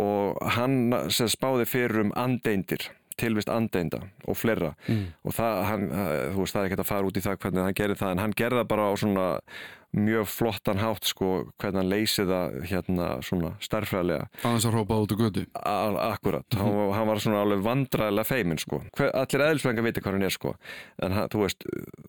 Og 0.00 0.40
hann 0.56 0.94
spáði 1.12 1.68
fyrir 1.68 2.06
um 2.06 2.16
andeindir 2.16 2.88
tilvist 3.20 3.48
andeinda 3.52 4.02
og 4.28 4.36
fleira. 4.36 4.74
Mm. 4.88 5.06
og 5.24 5.36
það, 5.36 5.62
hann, 5.70 5.86
þú 6.34 6.42
veist, 6.42 6.56
það 6.56 6.62
er 6.62 6.66
ekkert 6.70 6.82
að 6.82 6.90
fara 6.90 7.08
út 7.08 7.16
í 7.16 7.24
það 7.24 7.38
hvernig 7.44 7.64
hann 7.64 7.78
gerði 7.78 8.00
það, 8.00 8.10
en 8.12 8.24
hann 8.24 8.34
gerði 8.36 8.60
það 8.60 8.68
bara 8.72 8.88
á 8.88 8.92
svona 9.00 9.28
mjög 9.96 10.26
flottan 10.28 10.80
hátt 10.80 11.06
sko 11.08 11.28
hvernig 11.60 11.80
hann 11.80 11.90
leysið 11.90 12.30
það 12.30 12.56
hérna 12.70 13.06
svona 13.24 13.52
starfræðilega 13.64 14.26
Aðeins 14.42 14.66
að 14.68 14.74
hrópa 14.74 14.98
út 15.02 15.14
úr 15.14 15.20
götu. 15.20 15.44
Akkurat, 15.56 16.46
mm 16.50 16.58
-hmm. 16.58 16.64
hann, 16.64 16.92
hann 16.98 17.08
var 17.08 17.20
svona 17.22 17.42
alveg 17.42 17.62
vandræðilega 17.64 18.24
feimin 18.24 18.58
sko. 18.58 18.82
Hver, 18.96 19.10
Allir 19.14 19.44
eðlisfræðingar 19.46 19.86
viti 19.86 20.00
hvað 20.00 20.12
hann 20.12 20.22
er 20.22 20.34
sko. 20.34 20.54
En 21.02 21.12
hann, 21.12 21.28
þú 21.28 21.42
veist, 21.42 21.64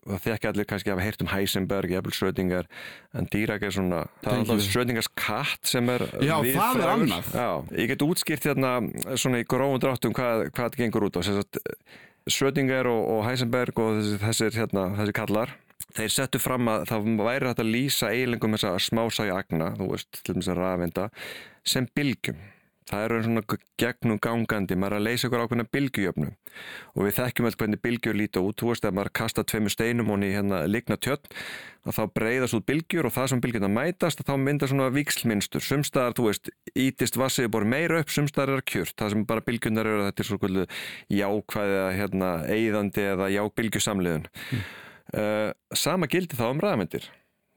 það 0.06 0.20
þekki 0.26 0.48
allir 0.48 0.64
kannski 0.64 0.90
að 0.90 0.94
hafa 0.94 1.06
heyrt 1.06 1.22
um 1.22 1.32
Heisenberg, 1.32 1.90
Jæfnvel 1.90 2.14
Schrödinger 2.14 2.66
en 3.14 3.28
Dirac 3.32 3.62
er 3.62 3.70
svona, 3.70 4.02
það 4.22 4.32
er 4.32 4.38
alltaf 4.38 4.60
Schrödingers 4.60 5.08
katt 5.14 5.62
sem 5.62 5.88
er 5.88 6.00
Já, 6.20 6.36
það 6.42 6.82
er 6.82 6.88
annað. 6.88 7.24
Já, 7.34 7.50
ég 7.78 7.88
get 7.88 8.02
útskýrt 8.02 8.44
hérna 8.44 9.16
svona 9.16 9.40
í 9.40 9.48
grófum 9.48 9.80
dráttum 9.80 10.12
hvað, 10.12 10.50
hvað 10.52 10.68
þetta 10.70 10.82
gengur 10.82 11.08
út 11.08 11.16
á. 11.16 11.22
Schrödinger 12.28 12.86
og, 12.86 13.02
og 13.08 13.24
Heisenberg 13.24 13.78
og 13.80 13.96
þessi, 13.96 14.18
þessir, 14.20 14.60
hérna, 14.60 14.90
þessi 14.98 15.16
kallar 15.16 15.56
þeir 15.96 16.12
settu 16.12 16.42
fram 16.42 16.68
að 16.70 16.86
það 16.90 17.08
væri 17.22 17.50
hægt 17.50 17.64
að 17.64 17.72
lýsa 17.72 18.12
eiginlegum 18.12 18.54
þess 18.56 18.68
að 18.68 18.84
smásægi 18.88 19.34
agna, 19.34 19.72
þú 19.78 19.90
veist, 19.94 20.22
til 20.22 20.36
þess 20.36 20.52
að 20.52 20.62
rafenda, 20.62 21.08
sem 21.66 21.90
bylgjum. 21.96 22.46
Það 22.88 23.02
eru 23.04 23.16
svona 23.20 23.56
gegnum 23.76 24.20
gangandi, 24.24 24.76
maður 24.80 24.94
er 24.96 25.02
að 25.02 25.04
leysa 25.04 25.28
ykkur 25.28 25.42
ákveðna 25.44 25.64
bylgjujöfnu 25.76 26.28
og 26.96 27.02
við 27.04 27.18
þekkjum 27.18 27.48
alltaf 27.48 27.60
hvernig 27.60 27.82
bylgjur 27.84 28.16
líta 28.16 28.40
út, 28.40 28.56
þú 28.56 28.70
veist, 28.70 28.86
ef 28.88 28.94
maður 28.96 29.10
kasta 29.20 29.44
tveimu 29.44 29.72
steinum 29.74 30.08
honni 30.08 30.30
hérna 30.32 30.62
ligna 30.64 30.96
tjött, 30.96 31.28
þá 31.84 32.00
breyðast 32.16 32.56
út 32.56 32.66
bylgjur 32.70 33.10
og 33.10 33.12
það 33.12 33.28
sem 33.34 33.44
bylgjurna 33.44 33.70
mætast, 33.74 34.24
þá 34.24 34.34
myndar 34.40 34.72
svona 34.72 34.88
vikslmynstur. 34.96 35.66
Sumstaðar, 35.68 36.16
þú 36.16 36.30
veist, 36.30 36.50
ítist 36.72 37.20
vassið 37.20 37.52
bor 37.52 37.68
meira 37.68 38.00
upp, 38.00 38.08
sumstaðar 38.08 38.56
er 38.56 38.66
kjört, 38.72 38.96
það 38.96 39.14
sem 39.14 39.28
bara 39.28 39.44
bylgjurnar 39.44 39.92
eru, 39.92 40.08
þetta 40.08 40.24
er 40.24 40.32
svona 40.32 40.66
jákvæðið, 41.20 41.86
hérna, 42.00 42.34
eigðandi 42.56 43.08
eða 43.12 43.32
jákbylgjusamliðun. 43.36 44.30
Mm. 44.48 44.68
Uh, 45.16 45.50
sama 45.72 46.08
gildi 46.10 46.36
þá 46.36 46.50
um 46.50 46.60
rafmyndir 46.60 47.06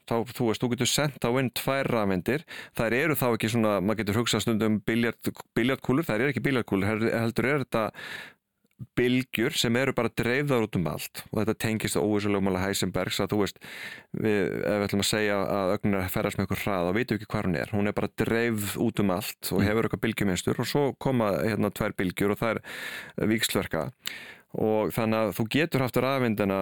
þá, 0.08 0.17
þú 0.36 0.50
veist, 0.50 0.63
þú 0.63 0.70
getur 0.74 0.89
sendt 0.89 1.24
á 1.27 1.31
inn 1.39 1.51
tvær 1.55 1.89
rafmyndir, 1.91 2.46
þær 2.77 2.98
eru 2.98 3.17
þá 3.20 3.25
ekki 3.31 3.53
svona 3.53 3.77
maður 3.84 4.03
getur 4.03 4.22
hugsað 4.22 4.46
stundum 4.46 4.81
biljardkúlur 4.88 6.08
þær 6.08 6.20
eru 6.20 6.34
ekki 6.34 6.46
biljardkúlur, 6.46 7.08
heldur 7.12 7.50
er 7.50 7.65
þetta 7.65 7.88
bylgjur 8.98 9.53
sem 9.53 9.75
eru 9.77 9.93
bara 9.93 10.10
dreifðar 10.17 10.65
út 10.65 10.77
um 10.79 10.88
allt. 10.89 11.24
Og 11.29 11.41
þetta 11.41 11.53
tengist 11.62 12.00
óvísulegum 12.00 12.50
alveg 12.50 12.63
Heisenbergs 12.65 13.20
að 13.22 13.34
þú 13.34 13.39
veist, 13.43 13.62
við, 14.15 14.39
ef 14.58 14.79
við 14.79 14.86
ætlum 14.88 15.03
að 15.03 15.10
segja 15.12 15.38
að 15.43 15.74
ögnin 15.75 15.98
að 16.00 16.10
ferðast 16.15 16.39
með 16.39 16.48
eitthvað 16.48 16.63
hrað 16.63 16.91
veitum 16.98 17.17
við 17.17 17.20
ekki 17.20 17.31
hvað 17.34 17.48
hún 17.48 17.60
er, 17.62 17.74
hún 17.75 17.91
er 17.91 17.98
bara 18.00 18.12
dreifð 18.24 18.75
út 18.88 19.03
um 19.03 19.15
allt 19.17 19.51
og 19.51 19.62
mm. 19.62 19.67
hefur 19.70 19.88
eitthvað 19.88 20.03
bylgjumeinstur 20.08 20.62
og 20.63 20.72
svo 20.72 20.84
koma 21.01 21.31
hérna 21.43 21.74
tvær 21.77 21.98
bylgjur 22.01 22.36
og 22.36 22.41
það 22.41 22.55
er 22.55 23.31
vikslverka 23.36 23.86
og 24.60 24.91
þannig 24.96 25.20
að 25.20 25.36
þú 25.38 25.46
getur 25.55 25.86
haft 25.86 26.00
rafindina 26.01 26.60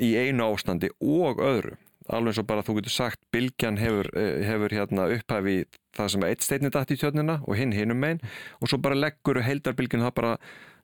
í 0.00 0.12
einu 0.18 0.50
ástandi 0.50 0.90
og 1.00 1.40
öðru. 1.40 1.76
Alveg 2.10 2.32
eins 2.32 2.40
og 2.42 2.48
bara 2.48 2.64
þú 2.66 2.80
getur 2.80 2.94
sagt 2.94 3.20
Bilgjan 3.32 3.78
hefur, 3.78 4.08
eh, 4.18 4.42
hefur 4.48 4.72
hérna 4.74 5.06
upphæfi 5.14 5.64
það 5.94 6.08
sem 6.10 6.24
er 6.24 6.32
eitt 6.32 6.42
steinni 6.42 6.70
dætt 6.70 6.90
í 6.90 6.98
tjörnina 6.98 7.40
og 7.46 7.56
hinn 7.56 7.72
hinnum 7.72 8.00
megin. 8.00 8.20
Og 8.60 8.68
svo 8.68 8.80
bara 8.82 8.98
leggur 8.98 9.40
heildarbilginu 9.42 10.08
það 10.08 10.14
bara 10.14 10.38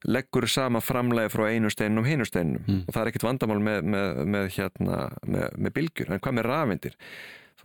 leggur 0.07 0.47
sama 0.47 0.81
framlega 0.81 1.33
frá 1.33 1.49
einu 1.51 1.71
steinum 1.71 2.05
og 2.05 2.07
hinu 2.07 2.25
steinum. 2.25 2.63
Mm. 2.67 2.85
og 2.87 2.95
það 2.95 3.03
er 3.03 3.11
ekkit 3.11 3.27
vandamál 3.27 3.59
með, 3.59 3.83
með, 3.83 4.23
með, 4.27 4.49
hérna, 4.57 5.01
með, 5.27 5.49
með 5.57 5.75
bylgjur, 5.79 6.13
en 6.13 6.21
hvað 6.21 6.39
með 6.39 6.49
rafeindir 6.51 6.97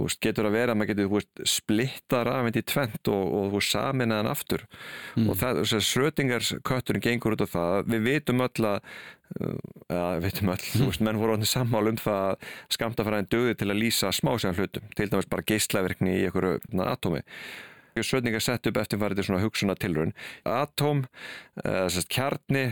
þú 0.01 0.09
veist, 0.09 0.19
getur 0.25 0.49
að 0.49 0.55
vera 0.57 0.73
að 0.73 0.79
maður 0.79 0.91
getur 0.91 1.07
þú 1.07 1.15
veist, 1.15 1.41
splitta 1.53 2.21
rafeind 2.27 2.59
í 2.59 2.63
tvent 2.73 3.09
og, 3.13 3.23
og 3.37 3.47
þú 3.47 3.55
veist, 3.59 3.71
saminna 3.75 4.19
hann 4.19 4.29
aftur. 4.31 4.65
Mm. 5.15 5.29
og 5.29 5.39
það, 5.39 5.61
þess 5.61 5.77
að 5.77 5.87
Schrödingers 5.87 6.51
kötturinn 6.67 7.05
gengur 7.05 7.37
út 7.37 7.45
á 7.45 7.53
það, 7.53 7.73
að 7.77 7.91
við 7.93 8.05
vitum 8.09 8.45
öll 8.47 8.69
að 8.71 8.77
uh, 9.39 9.57
við 9.91 10.27
vitum 10.27 10.53
öll, 10.53 10.61
þú 10.67 10.91
veist, 10.91 11.03
menn 11.07 11.21
voru 11.21 11.37
orðin 11.37 11.51
sammál 11.53 11.83
um 11.91 11.99
það 12.01 12.29
að 12.29 12.53
skamtafræðin 12.77 13.31
döði 13.31 13.57
til 13.59 13.69
að 13.69 13.81
lýsa 13.81 14.13
smásján 14.15 14.57
hlutum, 14.57 14.93
til 14.97 15.09
dæmis 15.11 15.31
bara 15.31 15.47
geislaverkni 15.47 16.17
í 16.19 16.23
einhverju 16.29 16.61
na, 16.75 16.91
atómi. 16.95 17.25
Schrödinger 17.99 18.39
sett 18.39 18.69
upp 18.69 18.77
eftirfærið 18.79 19.25
svona 19.27 19.41
hugsunar 19.43 19.79
tilraun 19.79 20.13
atóm, 20.47 21.03
uh, 21.59 21.83
þess 21.89 22.05
að 22.05 22.13
kjarni 22.15 22.65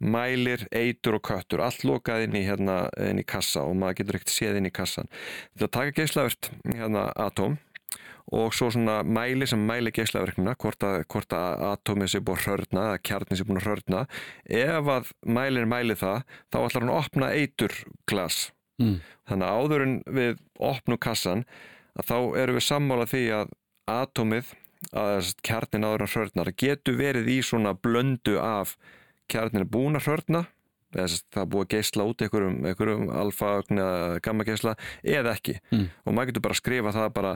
mælir, 0.00 0.66
eitur 0.74 1.18
og 1.18 1.24
köttur 1.28 1.62
allt 1.64 1.84
lokað 1.88 2.26
inn 2.26 2.36
í, 2.36 2.44
hérna, 2.46 2.86
inn 3.00 3.22
í 3.22 3.26
kassa 3.26 3.64
og 3.64 3.76
maður 3.80 4.02
getur 4.02 4.18
ekkert 4.18 4.34
séð 4.34 4.58
inn 4.60 4.68
í 4.68 4.74
kassan. 4.74 5.08
Þetta 5.54 5.72
taka 5.78 5.96
geislavert 6.00 6.50
hérna, 6.66 7.06
atóm 7.16 7.56
og 8.34 8.50
svo 8.58 8.72
svona 8.74 8.98
mæli 9.06 9.46
sem 9.46 9.60
mæli 9.62 9.92
geislaverknina 9.94 10.56
hvort 10.58 10.82
að, 10.82 11.04
að 11.38 11.62
atómið 11.70 12.10
sé 12.10 12.20
búið 12.26 12.40
að 12.40 12.48
hrörna 12.50 12.86
eða 12.88 13.02
kjarnið 13.06 13.38
sé 13.38 13.46
búið 13.46 13.60
að 13.60 13.68
hrörna. 13.68 14.02
Ef 14.50 14.92
að 14.96 15.14
mælin 15.38 15.70
mæli 15.70 15.96
það 15.96 16.24
þá 16.50 16.58
ætlar 16.64 16.82
hann 16.82 16.92
að 16.92 17.00
opna 17.04 17.32
eitur 17.36 17.80
glas 18.10 18.48
Mm. 18.76 19.00
þannig 19.24 19.48
að 19.48 19.56
áður 19.56 19.82
en 19.86 19.92
við 20.04 20.40
opnum 20.60 20.98
kassan 21.00 21.44
að 21.96 22.10
þá 22.10 22.16
erum 22.42 22.58
við 22.58 22.66
sammála 22.66 23.06
því 23.08 23.22
að 23.32 23.54
atómið 23.88 24.50
að 24.92 25.30
kjarnin 25.46 25.86
áður 25.88 26.04
en 26.04 26.12
hrörnar 26.12 26.50
getur 26.60 26.98
verið 26.98 27.30
í 27.32 27.38
svona 27.40 27.72
blöndu 27.72 28.36
af 28.36 28.74
kjarnin 29.28 29.62
er 29.64 29.70
búin 29.70 29.96
að 29.98 30.06
sagt, 31.10 31.26
það 31.34 31.42
er 31.42 31.48
búið 31.52 31.64
að 31.66 31.72
geisla 31.74 32.04
út 32.08 32.22
einhverjum, 32.24 32.58
einhverjum 32.70 33.08
alfa-ögn 33.10 33.80
eða 33.82 34.20
gamma-geisla 34.22 34.76
eða 35.04 35.32
ekki 35.36 35.58
Mm. 35.72 35.88
og 36.06 36.14
maður 36.14 36.26
getur 36.30 36.44
bara 36.46 36.54
að 36.54 36.60
skrifa 36.62 36.92
það 36.94 37.08
bara 37.12 37.32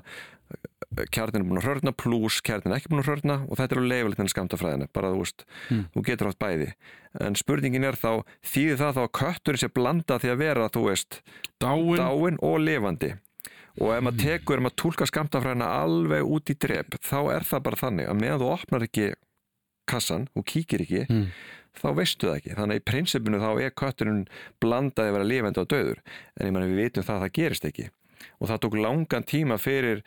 kjarnin 1.15 1.43
er 1.43 1.47
búin 1.49 1.61
að 1.61 1.67
hrörna 1.69 1.93
pluss 1.95 2.41
kjarnin 2.43 2.73
er 2.73 2.79
ekki 2.81 2.91
búin 2.91 3.03
að 3.03 3.11
hrörna 3.11 3.37
og 3.51 3.59
þetta 3.59 3.77
er 3.77 3.83
á 3.83 3.91
leifilegt 3.91 4.23
en 4.25 4.31
skamtafræðina, 4.33 4.89
bara 4.93 5.11
þú 5.13 5.19
veist 5.23 5.45
Mm. 5.71 5.85
þú 5.95 6.03
getur 6.09 6.31
átt 6.31 6.39
bæði, 6.41 6.73
en 7.21 7.35
spurningin 7.35 7.85
er 7.85 7.99
þá 8.01 8.25
þýðir 8.43 8.79
það 8.81 8.95
þá 8.97 9.03
að 9.05 9.13
kötturinn 9.21 9.61
sé 9.63 9.69
blanda 9.69 10.19
því 10.19 10.31
að 10.33 10.39
vera, 10.39 10.69
þú 10.71 10.83
veist, 10.89 11.21
Dáin, 11.61 11.97
dáin 12.01 12.39
og 12.43 12.59
lifandi 12.61 13.13
og 13.81 13.93
ef 13.95 14.03
maður 14.03 14.19
tekur, 14.25 14.57
ef 14.57 14.63
maður 14.63 14.81
tólkar 14.83 15.07
skamtafræðina 15.11 15.69
alveg 15.85 16.23
út 16.27 16.51
í 16.51 16.55
drep, 16.59 16.97
þá 17.03 17.19
er 17.37 17.43
það 17.45 17.63
bara 17.63 17.77
þannig 17.77 18.09
að 18.09 18.21
meðan 18.21 18.41
þú 18.41 18.51
opnar 18.57 18.83
ekki 18.89 19.13
kassan 19.87 20.29
og 20.37 20.45
kíkir 20.47 20.81
ekki, 20.87 21.07
Mm. 21.11 21.27
Þá 21.79 21.89
veistu 21.97 22.29
það 22.29 22.37
ekki. 22.41 22.55
Þannig 22.59 22.77
að 22.77 22.81
í 22.81 22.87
prinsipinu 22.91 23.41
þá 23.41 23.51
er 23.63 23.75
kötturinn 23.79 24.21
blandaði 24.63 25.13
að 25.13 25.17
vera 25.19 25.31
lifandi 25.31 25.63
og 25.63 25.71
döður. 25.71 26.05
En 26.37 26.47
ég 26.47 26.55
manni 26.55 26.71
við 26.71 26.85
vitum 26.85 27.07
það 27.07 27.17
að 27.17 27.25
það 27.25 27.35
gerist 27.39 27.69
ekki. 27.71 27.89
Og 28.41 28.49
það 28.51 28.63
tók 28.65 28.79
langan 28.81 29.27
tíma 29.29 29.57
fyrir 29.61 30.03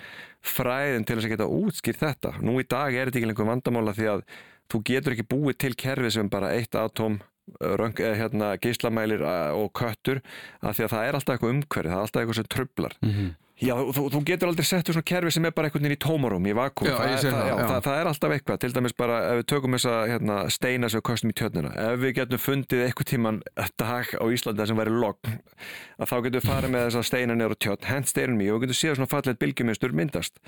fræðin 0.45 1.05
til 1.05 1.17
þess 1.17 1.27
að 1.29 1.35
geta 1.35 1.49
útskýrt 1.49 2.01
þetta. 2.03 2.33
Nú 2.41 2.57
í 2.61 2.67
dag 2.69 2.93
er 2.93 3.09
þetta 3.09 3.21
ekki 3.21 3.29
lengur 3.31 3.49
vandamála 3.49 3.95
því 3.97 4.09
að 4.11 4.25
þú 4.71 4.81
getur 4.89 5.15
ekki 5.15 5.29
búið 5.29 5.59
til 5.63 5.73
kerfi 5.77 6.11
sem 6.13 6.29
bara 6.29 6.53
eitt 6.53 6.75
atóm 6.77 7.21
röng, 7.59 7.99
eh, 7.99 8.15
hérna, 8.15 8.57
gíslamælir 8.57 9.21
og 9.53 9.73
köttur 9.73 10.21
af 10.61 10.77
því 10.77 10.85
að 10.85 10.93
það 10.93 11.07
er 11.07 11.13
alltaf 11.17 11.33
eitthvað 11.35 11.53
umhverfið, 11.53 11.91
það 11.91 11.97
er 11.97 12.05
alltaf 12.05 12.21
eitthvað 12.21 12.39
sem 12.39 12.51
trublar. 12.53 12.93
Mhm. 13.01 13.35
Já, 13.61 13.75
þú, 13.77 14.07
þú 14.09 14.19
getur 14.25 14.49
aldrei 14.49 14.65
sett 14.65 14.87
upp 14.89 14.95
svona 14.95 15.05
kerfi 15.05 15.31
sem 15.35 15.45
er 15.45 15.53
bara 15.53 15.69
einhvern 15.69 15.85
veginn 15.85 15.93
í 15.93 16.01
tómarum, 16.01 16.45
í 16.49 16.55
vakúm 16.57 16.87
Já, 16.89 16.95
það, 16.97 17.11
það, 17.21 17.43
já, 17.45 17.53
það, 17.59 17.75
það 17.85 17.99
er 17.99 18.09
alltaf 18.09 18.33
eitthvað, 18.33 18.57
til 18.63 18.69
dæmis 18.73 18.95
bara 18.97 19.19
ef 19.29 19.37
við 19.39 19.45
tökum 19.51 19.77
þessa 19.77 19.93
hérna, 20.09 20.37
steina 20.55 20.89
sem 20.89 20.99
við 20.99 21.05
kostum 21.09 21.33
í 21.33 21.35
tjörnina. 21.37 21.73
Ef 21.83 21.99
við 22.01 22.15
getum 22.17 22.41
fundið 22.41 22.81
eitthvað 22.87 23.09
tíman 23.11 23.37
dag 23.77 24.15
á 24.17 24.25
Íslanda 24.33 24.67
sem 24.69 24.81
væri 24.81 24.95
logg 24.97 25.29
að 25.29 26.09
þá 26.09 26.15
getum 26.25 26.39
við 26.39 26.49
farið 26.49 26.73
með 26.73 26.87
þessa 26.87 27.05
steina 27.11 27.37
neyru 27.37 27.59
tjörn 27.61 27.89
hent 27.91 28.09
steinum 28.09 28.41
í 28.41 28.49
og 28.49 28.57
við 28.57 28.65
getum 28.65 28.79
séð 28.81 28.97
svona 28.97 29.13
fallegt 29.13 29.41
bylgjumynstur 29.45 29.97
myndast. 30.01 30.41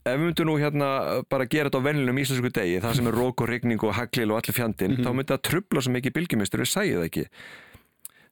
Ef 0.00 0.16
við 0.16 0.30
myndum 0.30 0.48
nú 0.48 0.54
hérna 0.56 0.90
bara 1.28 1.44
gera 1.44 1.68
þetta 1.68 1.84
á 1.84 1.86
vennilegum 1.90 2.22
íslensku 2.22 2.50
degi 2.56 2.78
það 2.80 2.94
sem 2.96 3.10
er 3.10 3.20
rók 3.20 3.44
og 3.44 3.50
rigning 3.52 3.82
og 3.84 3.98
haglil 3.98 4.30
og 4.32 4.40
allir 4.40 4.56
fjandinn 4.56 4.96
þá 5.04 5.10
myndi 5.12 5.34
það 5.34 5.42
trubla 5.50 5.82
svo 5.84 5.92
mikið 5.92 6.14
bylgjumynstur 6.16 6.64
við 6.64 6.70
sæði 6.72 6.94
það 6.96 7.10
ekki. 7.10 7.26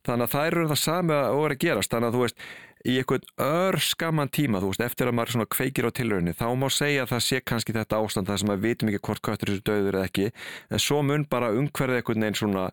Þannig 0.08 0.24
að 0.24 0.32
það 0.32 0.46
eru 0.48 0.64
það 0.70 0.80
sami 0.80 1.14
og 1.18 1.42
er 1.44 1.54
að 1.54 1.62
gerast. 1.66 1.92
Þannig 1.92 2.08
að 2.08 2.16
þú 2.16 2.22
veist 2.24 2.46
í 2.88 2.94
einhvern 3.02 3.26
ör 3.44 3.76
skamman 3.84 4.30
tíma 4.32 4.62
þú 4.62 4.70
veist, 4.72 4.84
eftir 4.86 5.10
að 5.10 5.16
maður 5.18 5.34
svona 5.36 5.50
kveikir 5.52 5.88
á 5.88 5.90
tilrauninni 5.92 6.32
þá 6.38 6.46
má 6.56 6.68
segja 6.72 7.04
að 7.04 7.12
það 7.12 7.26
sé 7.28 7.40
kannski 7.44 7.74
þetta 7.76 8.00
ástand 8.00 8.30
það 8.30 8.40
sem 8.42 8.54
að 8.54 8.62
við 8.62 8.70
vitum 8.72 8.88
ekki 8.94 9.04
hvort 9.08 9.22
köttur 9.28 9.52
þessu 9.52 9.66
döður 9.68 9.98
eða 10.00 10.08
ekki 10.08 10.30
en 10.70 10.78
svo 10.86 11.02
mun 11.04 11.26
bara 11.28 11.52
umhverfið 11.52 12.00
einhvern 12.00 12.24
veginn 12.24 12.40
svona 12.42 12.70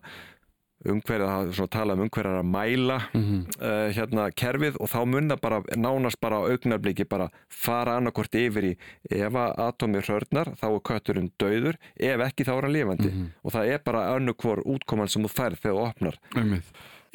umhverfið 0.86 1.24
að 1.26 1.52
svona 1.56 1.72
tala 1.72 1.94
um 1.96 2.02
umhverfið 2.04 2.36
að 2.38 2.48
mæla 2.52 2.96
Mhm. 3.16 3.38
uh, 3.58 3.88
hérna 3.96 4.26
kerfið 4.36 4.76
og 4.78 4.90
þá 4.92 4.98
mun 5.08 5.28
það 5.32 5.40
bara 5.40 5.60
nánast 5.76 6.20
bara 6.20 6.36
á 6.36 6.42
augnarbliki 6.52 7.06
bara 7.08 7.28
fara 7.48 7.96
annarkvort 7.96 8.36
yfir 8.38 8.68
í 8.70 8.76
ef 9.10 9.32
að 9.32 9.56
atómið 9.66 10.04
hrörnar 10.06 10.52
þá 10.60 10.66
er 10.68 10.84
kötturinn 10.90 11.30
döður 11.40 11.76
ef 11.98 12.20
ekki 12.28 12.44
þá 12.44 12.52
er 12.58 12.62
hann 12.68 12.72
lifandi 12.76 13.08
Mhm. 13.10 13.26
og 13.42 13.52
það 13.52 13.72
er 13.74 13.78
bara 13.84 14.04
önnukvor 14.16 14.62
útkoman 14.66 15.08
sem 15.08 15.22
þú 15.24 15.30
færð 15.32 15.58
þegar 15.64 15.74
þú 15.76 15.88
opnar 15.88 16.14
Einmitt. 16.36 16.64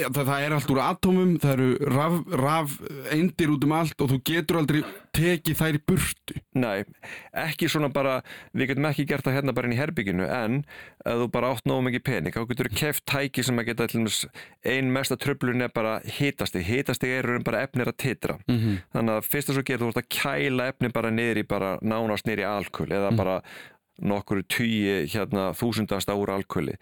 Já, 0.02 0.08
það, 0.10 0.30
það 0.32 0.44
er 0.46 0.54
allt 0.56 0.72
úr 0.74 0.80
atómum, 0.82 1.32
það 1.42 1.52
eru 1.54 1.90
raf, 1.94 2.16
raf 2.42 2.76
eindir 3.14 3.52
út 3.54 3.66
um 3.68 3.74
allt 3.78 4.02
og 4.02 4.10
þú 4.12 4.18
getur 4.32 4.60
aldrei 4.62 4.80
tekið 5.14 5.58
þær 5.60 5.78
í 5.78 5.82
burtu. 5.92 6.38
Nei, 6.58 6.86
ekki 7.44 7.70
svona 7.70 7.92
bara, 7.94 8.16
við 8.58 8.72
getum 8.72 8.88
ekki 8.90 9.06
gert 9.10 9.28
það 9.28 9.38
hérna 9.38 9.56
bara 9.58 9.70
inn 9.70 9.76
í 9.76 9.80
herbygginu 9.80 10.28
en 10.28 10.62
ef 11.06 11.20
þú 11.22 11.28
bara 11.36 11.52
átt 11.54 11.70
nógu 11.70 11.86
mikið 11.90 12.06
pening, 12.08 12.36
þá 12.36 12.48
getur 12.50 12.72
þú 12.72 12.80
keft 12.82 13.06
tæki 13.12 13.46
sem 13.46 13.62
að 13.62 13.70
geta 13.70 13.90
til 13.92 14.02
dæmis 14.02 14.22
ein 14.74 14.94
mesta 14.96 15.20
tröflun 15.22 15.66
er 15.66 15.74
bara 15.76 16.00
hitastig, 16.18 16.66
hitastig 16.66 17.14
er 17.20 17.30
bara 17.46 17.66
efnir 17.68 17.92
að 17.92 18.00
titra. 18.06 18.40
Mhm. 18.48 18.82
Þannig 18.96 19.20
að 19.20 19.30
fyrst 19.30 19.52
að 19.52 19.60
svo 19.60 19.68
gerir 19.68 19.86
þú 19.86 20.02
að 20.02 20.10
kæla 20.18 20.72
efni 20.72 20.94
bara 20.94 21.14
niður 21.14 21.44
í 21.44 21.48
bara 21.48 21.76
nánast 21.82 22.26
niður 22.26 22.46
í 22.46 22.50
alkul 22.50 22.90
eða 22.90 23.14
bara 23.18 23.42
nokkur 24.02 24.44
tugi 24.50 25.06
hérna 25.12 25.52
þúsundast 25.58 26.12
úr 26.14 26.34
alkuli. 26.34 26.76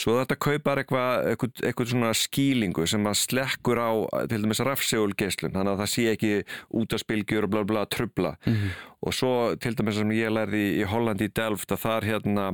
Svo 0.00 0.18
þetta 0.20 0.38
kaupar 0.40 0.82
eitthvað, 0.82 1.28
eitthvað, 1.32 1.62
eitthvað 1.68 1.92
svona 1.92 2.12
skýlingu 2.16 2.86
sem 2.90 3.06
að 3.08 3.20
slekkur 3.22 3.80
á 3.80 3.90
til 4.30 4.42
dæmis 4.42 4.62
rafsegulgeislun, 4.64 5.54
þannig 5.54 5.74
að 5.74 5.84
það 5.84 5.92
sé 5.94 6.08
ekki 6.14 6.32
út 6.80 6.96
af 6.96 7.04
spilgjur 7.04 7.48
og 7.48 7.54
bla 7.54 7.64
bla 7.68 7.86
trubla. 7.86 8.34
Og 9.02 9.14
svo 9.16 9.32
til 9.60 9.74
dæmis 9.78 9.98
sem 9.98 10.12
ég 10.14 10.32
lærði 10.32 10.60
í, 10.62 10.74
í 10.82 10.88
Hollandi 10.88 11.28
í 11.28 11.34
Delft 11.34 11.72
að 11.74 11.82
þar 11.86 12.08
hérna 12.10 12.50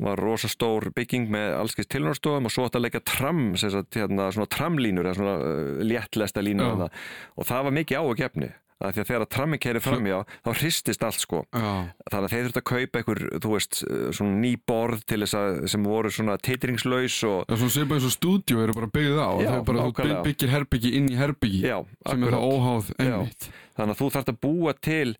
var 0.00 0.20
rosa 0.20 0.48
stór 0.48 0.90
bygging 0.96 1.28
með 1.32 1.54
allskist 1.58 1.90
tilnárstofum 1.92 2.48
og 2.48 2.54
svo 2.54 2.66
átt 2.66 2.78
að 2.78 2.86
leika 2.86 3.02
tram, 3.04 3.52
sagt, 3.60 3.98
hérna, 3.98 4.30
svona 4.32 4.48
tramlínur 4.50 5.10
svona 5.16 5.36
uh, 5.44 5.84
léttlesta 5.84 6.40
þarna. 6.40 6.88
og 7.36 7.48
það 7.48 7.66
var 7.66 7.76
mikið 7.80 8.00
áhugjefni. 8.00 8.50
Það 8.80 8.94
því 8.96 9.00
að 9.02 9.08
þegar 9.10 9.22
að 9.26 9.30
trammi 9.34 9.58
keiri 9.60 9.80
framjá 9.84 10.18
þá 10.40 10.50
hristist 10.56 11.02
allt 11.04 11.20
sko 11.20 11.40
Já, 11.52 11.72
þannig 12.08 12.24
að 12.24 12.32
þeir 12.32 12.46
þurftu 12.46 12.60
að 12.62 12.68
kaupa 12.70 13.00
einhver, 13.02 13.20
þú 13.44 13.50
veist, 13.52 13.80
svona 14.16 14.38
ný 14.40 14.52
borð 14.70 15.02
til 15.10 15.18
þess 15.20 15.36
að, 15.36 15.58
sem 15.74 15.84
voru 15.84 16.12
svona 16.16 16.36
titringslaus 16.40 17.18
og, 17.28 17.42
það 17.44 17.56
er 17.56 17.60
svona 17.60 17.74
svipað 17.76 17.98
eins 17.98 18.08
og 18.08 18.14
stúdíu 18.16 18.62
eru 18.64 18.76
bara 18.78 18.88
byggðið 18.96 19.20
á. 19.20 19.30
Já, 19.30 19.50
það 19.50 19.58
er 19.58 19.66
bara, 19.68 19.84
þú 19.84 19.92
nákvæmlega. 19.92 20.24
byggir 20.30 20.54
herbyggi 20.54 20.94
inn 20.96 21.10
í 21.12 21.18
herbyggi 21.20 21.60
já, 21.66 21.76
sem 22.08 22.24
er 22.24 22.32
það 22.32 22.40
akkurat. 22.40 22.56
óháð 22.56 22.90
Já. 22.90 23.04
einmitt. 23.04 23.50
þannig 23.76 23.94
að 23.94 24.00
þú 24.00 24.10
þarft 24.16 24.32
að 24.32 24.40
búa 24.48 24.74
til 24.88 25.10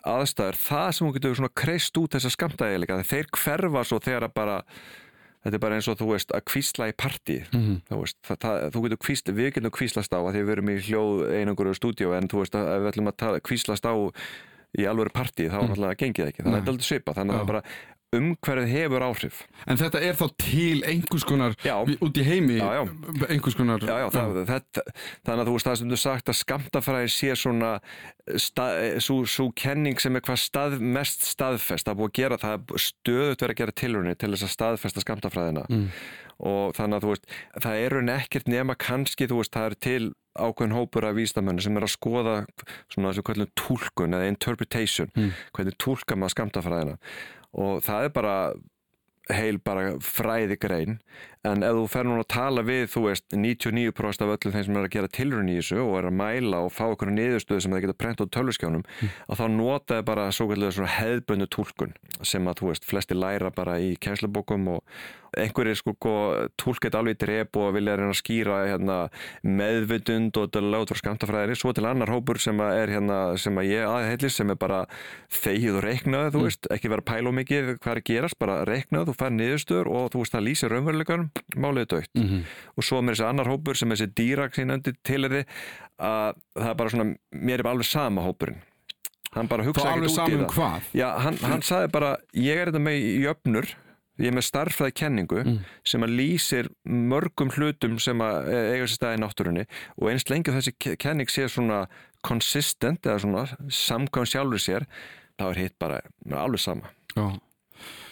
aðstæður, 0.00 0.56
það 0.64 0.88
sem 0.96 1.06
þú 1.06 1.12
getur 1.18 1.38
svona 1.42 1.52
kreist 1.60 2.00
út 2.00 2.16
þessa 2.16 2.32
skamtaðilega, 2.32 3.02
þeir 3.04 3.28
hverfa 3.36 3.84
svo 3.84 4.00
þegar 4.00 4.26
að 4.30 4.34
bara 4.40 4.58
þetta 5.44 5.56
er 5.56 5.62
bara 5.64 5.78
eins 5.78 5.88
og 5.88 5.98
þú 6.00 6.10
veist 6.12 6.34
að 6.36 6.44
kvísla 6.50 6.88
í 6.90 6.94
partí 6.96 7.38
Mhm. 7.52 7.80
þú 7.88 8.00
veist, 8.02 8.18
það, 8.26 8.38
það, 8.44 8.56
þú 8.74 8.82
getur 8.86 9.02
kvísla 9.06 9.36
við 9.40 9.52
getum 9.54 9.74
kvíslast 9.78 10.12
á 10.12 10.20
að 10.20 10.32
því 10.34 10.42
við 10.44 10.54
erum 10.56 10.70
í 10.70 10.76
hljóð 10.84 11.14
einangur 11.40 11.74
stúdíu 11.74 12.12
en 12.16 12.28
þú 12.28 12.42
veist 12.44 12.54
að 12.60 12.68
við 12.80 12.90
ætlum 12.92 13.12
að 13.12 13.40
kvíslast 13.48 13.84
á 13.88 13.94
í 14.78 14.86
alvöru 14.86 15.10
partí 15.10 15.48
þá 15.50 15.58
mm. 15.58 15.68
náttúrulega 15.70 15.98
gengið 15.98 16.28
ekki, 16.30 16.42
þannig 16.44 16.54
að 16.54 16.60
þetta 16.60 16.70
er 16.70 16.74
aldrei 16.74 16.86
svipa 16.90 17.14
þannig 17.16 17.40
að 17.40 17.46
bara 17.50 17.62
umhverfið 18.16 18.70
hefur 18.74 19.04
áhrif 19.06 19.36
En 19.70 19.78
þetta 19.78 20.00
er 20.02 20.16
þá 20.18 20.24
til 20.42 20.80
einhvers 20.88 21.24
konar 21.28 21.52
Já. 21.62 21.76
út 21.86 22.18
í 22.18 22.24
heimi, 22.26 22.56
Já, 22.58 22.80
já. 22.80 22.82
einhvers 23.30 23.54
konar 23.58 23.84
Já, 23.86 23.96
já, 24.02 24.06
það, 24.14 24.40
þetta, 24.50 24.84
þannig 25.28 25.42
að 25.44 25.50
þú 25.50 25.54
veist 25.56 25.68
það 25.70 25.78
sem 25.80 25.92
þú 25.94 25.98
sagt 26.02 26.32
að 26.32 26.38
skamtafræði 26.40 27.12
sé 27.14 27.36
svona 27.38 27.72
svo, 29.02 29.20
svo 29.30 29.48
kenning 29.58 29.98
sem 30.02 30.16
er 30.18 30.24
hvað 30.26 30.40
stað, 30.42 30.78
mest 30.82 31.24
staðfest, 31.28 31.86
það 31.86 31.94
er 31.94 32.00
búið 32.00 32.10
að 32.10 32.18
gera 32.20 32.40
það 32.42 32.74
stöðut 32.86 33.44
verið 33.44 33.54
að 33.54 33.60
gera 33.62 33.76
tilrunni 33.82 34.16
til 34.18 34.32
þess 34.34 34.46
að 34.48 34.54
staðfesta 34.56 35.04
skamtafræðina 35.06 35.64
Mm. 35.70 35.86
og 36.40 36.72
þannig 36.74 36.96
að 36.96 37.04
þú 37.04 37.10
veist, 37.12 37.26
það 37.62 37.80
eru 37.86 38.02
nekkert 38.06 38.46
nema 38.48 38.74
kannski, 38.80 39.26
þú 39.28 39.40
veist, 39.42 39.52
það 39.54 39.66
er 39.70 39.74
til 39.86 40.12
ákveðin 40.40 40.72
hópur 40.76 41.04
af 41.04 41.16
vísdamennu 41.18 41.60
sem 41.62 41.76
er 41.76 41.84
að 41.84 41.92
skoða 41.96 42.34
svona 42.88 43.10
þessu 43.10 43.24
kvöldum 43.26 43.50
túlkun 43.58 44.14
eða 44.16 44.28
interpretation, 44.30 45.10
Mm. 45.16 45.32
hvernig 45.52 45.76
túlka 45.76 46.16
maður 46.16 46.34
skamtafræðina 46.36 46.96
og 47.56 47.80
það 47.86 48.08
er 48.08 48.12
bara 48.14 48.36
heil 49.34 49.58
bara 49.62 49.94
fræði 50.02 50.56
grein. 50.60 50.98
En 51.46 51.64
ef 51.64 51.76
þú 51.76 51.84
fer 51.88 52.08
núna 52.08 52.24
að 52.24 52.32
tala 52.34 52.64
við 52.66 52.82
þú 52.92 53.02
veist 53.06 53.26
99% 53.32 54.24
af 54.26 54.32
öllum 54.34 54.54
þeim 54.54 54.66
sem 54.66 54.76
er 54.76 54.86
að 54.88 54.94
gera 54.96 55.12
tilrunni 55.16 55.54
í 55.54 55.60
þessu 55.60 55.78
og 55.84 55.94
er 56.00 56.08
að 56.10 56.18
mæla 56.20 56.62
og 56.66 56.74
fá 56.74 56.82
okkur 56.88 57.12
niðurstöðu 57.14 57.64
sem 57.64 57.76
það 57.76 57.84
geta 57.86 57.98
prent 58.02 58.20
á 58.20 58.32
tölvuskjánum 58.36 58.84
að 59.06 59.40
þá 59.40 59.44
nota 59.54 60.00
þið 60.00 60.08
bara 60.10 60.26
svo 60.36 60.48
svona 60.50 60.92
hefðböndu 60.98 61.48
túlkun 61.54 61.96
sem 62.20 62.50
að 62.50 62.60
þú 62.60 62.70
veist 62.72 62.90
flesti 62.90 63.16
læra 63.16 63.52
bara 63.54 63.78
í 63.80 63.94
kænslubókum 63.96 64.68
og, 64.76 64.84
einhverjir 65.38 65.76
sko 65.78 65.94
tólkett 66.58 66.94
alveg 66.98 67.18
drep 67.22 67.56
og 67.60 67.74
vilja 67.76 67.96
reyna 67.96 68.10
að 68.14 68.18
skýra 68.22 68.56
hérna, 68.70 68.96
meðvutund 69.44 70.36
og 70.40 70.48
þetta 70.48 70.62
látur 70.64 70.98
skamtafræðinni, 71.00 71.56
svo 71.58 71.72
til 71.76 71.86
annar 71.88 72.10
hópur 72.12 72.40
sem 72.42 72.58
að 72.62 72.78
er 72.82 72.92
hérna, 72.96 73.18
sem 73.40 73.60
að 73.60 73.68
ég 73.70 73.86
aðheilist 73.90 74.40
sem 74.40 74.50
er 74.54 74.58
bara 74.60 74.80
þegið 75.40 75.78
og 75.80 75.84
reiknað 75.86 76.30
þú 76.34 76.44
veist, 76.46 76.70
ekki 76.74 76.92
vera 76.92 77.06
pæl 77.12 77.30
og 77.30 77.36
mikið 77.40 77.70
hvað 77.78 77.92
er 77.96 78.02
gerast 78.10 78.38
bara 78.42 78.58
reiknað, 78.68 79.10
þú 79.10 79.16
fær 79.20 79.34
niðurstur 79.36 79.90
og 79.90 80.08
þú 80.14 80.24
veist 80.24 80.36
það 80.36 80.46
lýsir 80.48 80.74
raunverulegan, 80.74 81.28
málið 81.56 81.84
er 81.86 81.90
dögt 81.96 82.10
Mhm. 82.20 82.42
og 82.76 82.84
svo 82.84 83.00
með 83.02 83.14
þessi 83.16 83.28
annar 83.28 83.46
hópur 83.50 83.76
sem 83.76 83.88
þessi 83.90 84.10
dýrak 84.14 84.54
sín 84.58 84.72
undir 84.74 84.96
til 85.04 85.24
er 85.24 85.44
að 86.00 86.34
það 86.56 86.70
er 86.70 86.74
bara 86.74 86.90
svona, 86.90 87.14
mér 87.34 87.60
er 87.60 87.70
alveg 87.70 87.84
sama 87.86 88.22
hópurinn. 88.24 88.60
Hann 89.32 89.46
bara 89.46 89.62
Þá 89.62 89.66
hugsa 89.68 89.90
alveg 89.92 90.10
ekkert 90.10 90.24
út 90.24 90.30
í 90.30 90.34
um 90.34 90.40
það. 90.40 90.54
hvað? 90.56 90.86
Já, 90.98 91.08
hann, 91.22 91.36
hann 91.36 91.60
sagði 91.62 91.90
bara, 91.92 92.16
ég 92.34 92.56
er 92.58 92.66
þetta 92.72 92.80
með 92.82 92.96
í 92.98 93.10
jöfnur, 93.22 93.68
ég 94.18 94.26
er 94.28 94.34
með 94.36 94.46
starffræði 94.48 94.94
kenningu 95.00 95.42
Mm. 95.44 95.58
sem 95.84 96.02
að 96.02 96.14
lýsir 96.18 96.68
mörgum 96.84 97.50
hlutum 97.54 97.98
sem 98.00 98.18
að 98.18 98.48
eiga 98.74 98.86
sér 98.88 98.96
staði 98.98 99.18
í 99.18 99.22
náttúrunni 99.22 99.66
og 99.96 100.10
einst 100.10 100.30
lengi 100.30 100.50
þessi 100.52 100.72
ke- 100.78 100.96
kenning 100.96 101.28
sé 101.30 101.46
svona 101.48 101.86
consistent 102.26 103.00
eða 103.06 103.20
svona 103.22 103.44
samkvæm 103.70 104.26
sjálfur 104.28 104.60
sér, 104.60 104.86
þá 105.38 105.46
er 105.50 105.54
hitt 105.62 105.78
bara 105.78 106.00
alveg 106.32 106.60
sama. 106.60 106.90
Já. 107.16 107.38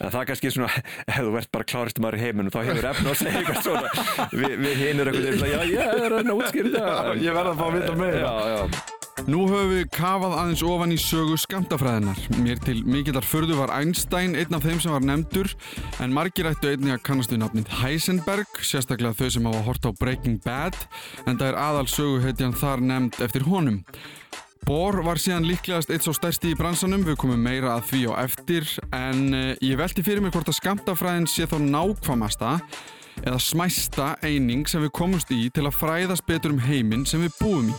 En 0.01 0.09
það 0.09 0.21
er 0.23 0.29
kannski 0.31 0.51
svona, 0.55 0.69
ef 1.13 1.19
þú 1.21 1.33
verð 1.35 1.51
bara 1.53 1.65
klárist 1.69 1.99
maður 2.01 2.17
í 2.17 2.23
heiminum, 2.25 2.51
þá 2.55 2.63
hefur 2.71 2.87
efna 2.89 3.11
að 3.13 3.19
segja 3.21 3.43
eitthvað 3.43 3.63
svona. 3.67 4.29
Vi, 4.33 4.49
við 4.65 4.77
hinir 4.81 5.11
einhvern 5.11 5.27
veginn, 5.27 5.39
svona, 5.43 5.51
já, 5.53 5.61
ég 5.75 6.07
er 6.07 6.15
að 6.17 6.31
útskýra 6.39 6.71
þetta. 6.73 7.17
Ég 7.21 7.37
verð 7.37 7.51
að 7.53 7.59
fá 7.61 7.67
að 7.69 7.77
vita 7.77 7.97
meira. 8.01 8.23
Já, 8.23 8.33
já. 8.55 8.98
Nú 9.27 9.41
höfum 9.49 9.73
við 9.73 9.89
kafað 9.91 10.37
aðeins 10.39 10.63
ofan 10.63 10.93
í 10.95 10.99
sögu 11.01 11.35
skamtafræðinar. 11.43 12.21
Mér 12.39 12.61
til 12.63 12.77
mikillar 12.87 13.27
förðu 13.27 13.57
var 13.59 13.73
Einstein 13.75 14.37
einn 14.39 14.55
af 14.55 14.63
þeim 14.63 14.79
sem 14.85 14.95
var 14.95 15.03
nefndur 15.03 15.51
en 16.05 16.15
margir 16.15 16.47
ættu 16.53 16.71
einnig 16.71 16.95
að 16.95 17.03
kannast 17.09 17.35
við 17.35 17.43
nafnið 17.43 17.73
Heisenberg, 17.81 18.61
sérstaklega 18.63 19.19
þau 19.19 19.33
sem 19.35 19.49
hafa 19.51 19.65
hort 19.67 19.89
á 19.89 19.91
Breaking 19.99 20.39
Bad 20.45 20.79
en 21.25 21.35
það 21.35 21.49
er 21.49 21.59
aðal 21.65 21.91
söguhetjan 21.91 22.55
þar 22.61 22.85
nefnd 22.93 23.21
eftir 23.27 23.49
honum. 23.49 23.83
Bohr 24.69 25.03
var 25.03 25.19
síðan 25.19 25.49
líklegast 25.49 25.91
eitt 25.91 26.07
svo 26.07 26.15
stærsti 26.15 26.53
í 26.53 26.59
bransanum, 26.59 27.03
við 27.07 27.19
komum 27.19 27.43
meira 27.43 27.75
að 27.75 27.91
því 27.91 28.03
á 28.13 28.23
eftir 28.23 28.71
en 28.95 29.23
uh, 29.33 29.53
ég 29.65 29.79
velti 29.81 30.05
fyrir 30.07 30.23
mér 30.23 30.37
hvort 30.37 30.51
að 30.53 30.61
skamtafræðin 30.61 31.31
sé 31.31 31.49
þá 31.49 31.59
nákvæmasta 31.65 32.59
eða 33.25 33.39
smæsta 33.43 34.13
eining 34.23 34.69
sem 34.71 34.85
við 34.85 34.95
komumst 34.95 35.33
í 35.35 35.49
til 35.51 35.67
að 35.67 35.79
fræðast 35.81 36.29
betur 36.29 36.55
um 36.55 36.67
heiminn 36.69 37.09
sem 37.09 37.25
við 37.27 37.35
búum 37.43 37.73
í. 37.73 37.79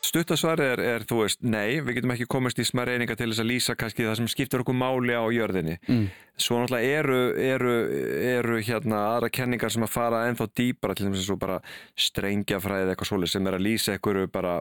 Stuttasvar 0.00 0.60
er, 0.64 0.80
er, 0.80 1.04
þú 1.04 1.18
veist, 1.20 1.42
nei, 1.44 1.80
við 1.84 1.98
getum 1.98 2.14
ekki 2.14 2.26
komist 2.32 2.60
í 2.62 2.64
smæri 2.64 2.96
eininga 2.96 3.18
til 3.20 3.28
þess 3.28 3.42
að 3.42 3.50
lýsa 3.50 3.76
kannski 3.76 4.06
það 4.06 4.16
sem 4.22 4.30
skiptir 4.32 4.64
okkur 4.64 4.76
máli 4.80 5.12
á 5.12 5.24
jörðinni. 5.28 5.76
Mm. 5.90 6.06
Svo 6.40 6.62
náttúrulega 6.62 7.00
eru, 7.02 7.18
eru, 7.36 7.74
eru 8.32 8.60
hérna 8.64 9.02
aðra 9.10 9.28
kenningar 9.36 9.74
sem 9.74 9.84
að 9.84 9.92
fara 9.92 10.24
ennþá 10.30 10.48
dýpara 10.56 10.96
til 10.96 11.10
þess 11.10 11.20
að 11.20 11.28
svo 11.28 11.36
bara 11.42 11.60
strengjafræði 12.08 12.94
eitthvað 12.94 13.10
svolítið 13.12 13.34
sem 13.34 13.50
er 13.50 13.58
að 13.58 13.66
lýsa 13.68 13.96
einhverju 13.96 14.32
bara 14.32 14.54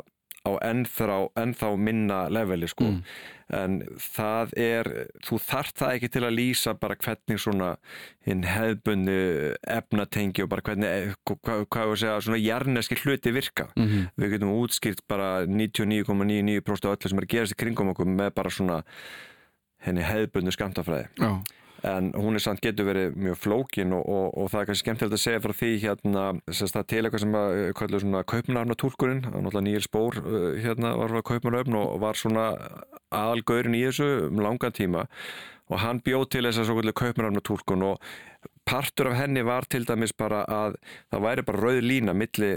á 0.43 0.51
ennþá, 0.69 1.19
ennþá 1.39 1.74
minna 1.88 2.22
leveli 2.36 2.67
sko. 2.67 2.91
Mm. 2.91 3.01
En 3.50 3.79
það 3.98 4.51
er, 4.62 4.89
þú 5.25 5.39
þarft 5.41 5.82
það 5.82 5.96
ekki 5.96 6.10
til 6.13 6.24
að 6.27 6.36
lýsa 6.38 6.74
bara 6.77 6.98
hvernig 7.01 7.41
svona 7.41 7.70
hinn 8.27 8.44
hefðbunni 8.46 9.18
efnatengi 9.65 10.46
og 10.46 10.51
bara 10.51 10.65
hvernig, 10.68 11.15
hvað, 11.25 11.65
hvað 11.74 11.94
við 11.94 12.01
segja, 12.03 12.20
svona 12.27 12.41
jarneski 12.44 13.00
hluti 13.03 13.34
virka. 13.34 13.70
Mm 13.75 13.88
við 14.20 14.34
getum 14.36 14.51
útskýrt 14.53 15.01
bara 15.08 15.46
99,99% 15.48 16.86
af 16.86 16.98
öllu 16.98 17.10
sem 17.10 17.20
er 17.20 17.25
að 17.25 17.34
gerast 17.34 17.56
í 17.56 17.60
kringum 17.60 17.91
okkur 17.94 18.10
með 18.10 18.34
bara 18.36 18.51
svona 18.53 18.84
henni 19.86 20.03
hefðbundu 20.03 20.51
skamtafræði 20.51 21.08
Já. 21.20 21.32
En 21.88 22.09
hún 22.17 22.36
er 22.36 22.43
samt 22.43 22.62
getur 22.63 22.89
verið 22.89 23.15
mjög 23.19 23.38
flókin 23.39 23.93
og, 23.95 24.03
og, 24.03 24.25
og 24.38 24.50
það 24.51 24.62
er 24.62 24.69
kannski 24.69 24.86
skemmtilegt 24.86 25.15
að 25.15 25.21
segja 25.24 25.43
frá 25.43 25.53
því 25.59 25.69
hérna, 25.83 26.24
sérst 26.48 26.75
það 26.75 26.89
til 26.91 27.01
eitthvað 27.01 27.24
sem 27.24 27.38
að 27.39 27.59
kallu 27.79 28.01
svona 28.03 28.24
kaupnarnatúlkurinn, 28.33 29.21
náttúrulega 29.27 29.65
Níels 29.67 29.91
Bór 29.93 30.19
uh, 30.19 30.49
hérna 30.60 30.95
var 30.99 31.13
frá 31.13 31.23
kaupnaröfn 31.32 31.77
og 31.80 32.01
var 32.04 32.19
svona 32.19 32.49
aðalgaurin 33.15 33.77
í 33.77 33.86
þessu 33.88 34.10
um 34.27 34.43
langan 34.43 34.75
tíma. 34.75 35.06
Og 35.69 35.80
hann 35.84 36.01
bjóð 36.01 36.27
til 36.34 36.43
þess 36.47 36.63
að 36.63 36.69
svo 36.69 36.80
kallu 36.80 36.95
kaupnaröfnatúlkun 36.97 37.88
og 37.91 38.12
partur 38.69 39.12
af 39.12 39.19
henni 39.21 39.45
var 39.45 39.67
til 39.69 39.86
dæmis 39.88 40.15
bara 40.17 40.43
að 40.49 40.77
það 41.13 41.25
væri 41.25 41.47
bara 41.47 41.63
rauð 41.63 41.82
lína 41.86 42.15
milli 42.17 42.54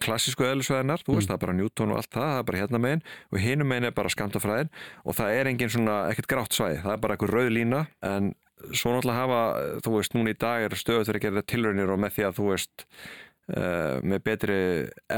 klassísku 0.00 0.46
eðlisvæðinar, 0.48 1.02
þú 1.04 1.16
veist, 1.18 1.28
það 1.28 1.36
er 1.36 1.42
bara 1.44 1.56
Newton 1.58 1.90
og 1.92 2.00
allt 2.00 2.14
það, 2.14 2.28
það 2.30 2.38
er 2.38 2.46
bara 2.48 2.60
hérna 2.62 2.80
megin. 2.80 3.02
Og 3.30 3.42
hinum 3.42 3.68
megin 3.70 3.88
er 3.90 3.96
bara 3.96 4.12
skamtafræðin 4.12 4.70
og 5.04 5.16
það 5.18 5.34
er 5.36 5.50
engin 5.50 5.72
svona, 5.74 5.96
ekkert 6.12 6.30
grátt 6.30 6.56
svæði, 6.56 6.78
það 6.84 6.94
er 6.94 7.02
bara 7.04 7.16
eitthvað 7.16 7.34
rauð 7.36 7.50
lína 7.56 7.82
en 8.06 8.30
svo 8.72 8.94
náttúrulega 8.94 9.18
hafa, 9.18 9.40
þú 9.84 9.96
veist, 9.96 10.14
núna 10.16 10.34
í 10.34 10.38
dag 10.38 10.66
er 10.66 10.78
stöðut 10.78 11.10
verið 11.10 11.20
að 11.20 11.26
gera 11.26 11.48
tilraunir 11.52 11.92
og 11.94 12.00
með 12.02 12.16
því 12.16 12.26
að 12.26 12.38
þú 12.38 12.46
veist 12.50 12.86
uh, 12.86 13.96
með 14.12 14.22
betri 14.28 14.60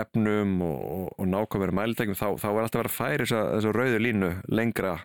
efnum 0.03 0.57
og, 0.67 0.81
og, 0.97 1.07
og 1.17 1.31
nákvæmur 1.33 1.75
mælitegjum 1.79 2.19
þá, 2.19 2.29
þá 2.43 2.49
er 2.53 2.63
alltaf 2.65 2.83
verið 2.83 2.93
að 2.93 2.99
færi 2.99 3.27
þessa, 3.27 3.43
þessa 3.57 3.75
rauðu 3.79 4.03
línu 4.07 4.33
lengra. 4.53 4.97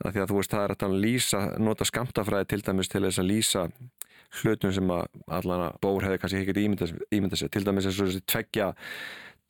Af 0.00 0.14
því 0.14 0.22
að 0.22 0.30
þú 0.30 0.36
veist, 0.38 0.52
það 0.54 0.62
er 0.64 0.76
að 0.86 1.00
lýsa, 1.04 1.40
nota 1.60 1.86
skamtafræði 1.88 2.46
til 2.48 2.62
dæmis 2.64 2.88
til 2.88 3.02
þess 3.04 3.20
að 3.20 3.28
lýsa 3.28 3.66
hlutum 4.40 4.72
sem 4.72 4.92
að 4.94 5.08
allan 5.40 5.66
að 5.66 5.80
bór 5.82 6.06
hefði 6.06 6.20
kannski 6.22 6.40
ekkert 6.44 6.60
ímyndað 6.62 6.94
ímynda 7.12 7.38
sér, 7.38 7.50
til 7.52 7.64
dæmis 7.66 7.88
eins 7.88 7.98
og 7.98 8.10
þessi 8.10 8.22
tveggja 8.30 8.68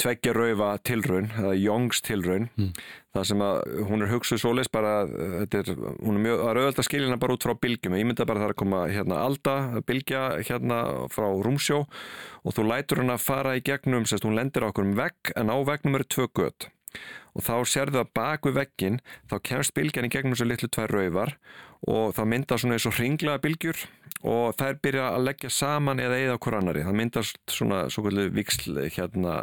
tveggja 0.01 0.33
raufa 0.37 0.71
tilraun 0.87 1.29
eða 1.37 1.53
Youngs 1.61 2.01
tilraun 2.07 2.49
Mm. 2.57 2.73
það 3.15 3.27
sem 3.31 3.43
að 3.45 3.61
hún 3.91 4.03
er 4.05 4.11
hugsuð 4.15 4.41
svoleiðis 4.43 4.73
bara 4.73 4.93
þetta 5.07 5.61
er, 5.61 5.71
hún 6.01 6.19
er 6.19 6.25
mjög, 6.25 6.43
að 6.71 6.87
skilja 6.87 7.09
hana 7.11 7.21
bara 7.21 7.37
út 7.37 7.47
frá 7.47 7.55
bylgjum, 7.59 7.97
ég 7.99 8.07
mynda 8.09 8.27
bara 8.27 8.41
það 8.41 8.49
er 8.49 8.55
að 8.55 8.61
koma 8.63 8.83
hérna 8.89 9.21
alda, 9.27 9.55
bylgja 9.87 10.23
hérna 10.47 10.81
frá 11.13 11.27
rúmsjó 11.45 11.85
og 12.45 12.55
þú 12.57 12.67
lætur 12.71 13.03
hana 13.03 13.19
fara 13.19 13.57
í 13.59 13.65
gegnum, 13.67 14.07
sérst 14.09 14.25
hún 14.25 14.39
lendir 14.39 14.65
á 14.65 14.71
okkur 14.71 14.87
um 14.89 14.95
vegg 14.99 15.35
en 15.37 15.51
á 15.53 15.57
veggnum 15.67 15.99
eru 16.01 16.05
tvö 16.09 16.29
gött 16.35 16.71
og 17.35 17.45
þá 17.47 17.55
sérðu 17.71 18.01
að 18.03 18.13
bak 18.17 18.47
við 18.49 18.57
veggin 18.61 19.01
þá 19.31 19.37
kemst 19.47 19.75
bylgjan 19.77 20.09
í 20.09 20.13
gegnum 20.13 20.35
þessu 20.35 20.49
litlu 20.51 20.69
tvær 20.75 20.95
raufar 20.97 21.35
og 21.89 22.13
það 22.17 22.31
myndar 22.35 22.61
svona 22.61 22.77
eins 22.77 22.87
og 22.91 22.97
hringlaða 22.99 23.43
bylgjur 23.47 23.85
og 24.31 24.57
þær 24.61 24.75
byrja 24.85 25.05
að 25.15 25.25
leggja 25.31 25.51
saman 25.55 26.03
eða 26.03 26.19
eða 26.21 26.35
okkur 26.37 26.59
annari 26.59 26.83
það 26.85 26.99
myndast 26.99 27.39
svona 27.49 27.85
svo 27.89 28.03
kvöldu 28.05 28.27
viksl 28.37 28.75
hérna 28.93 29.39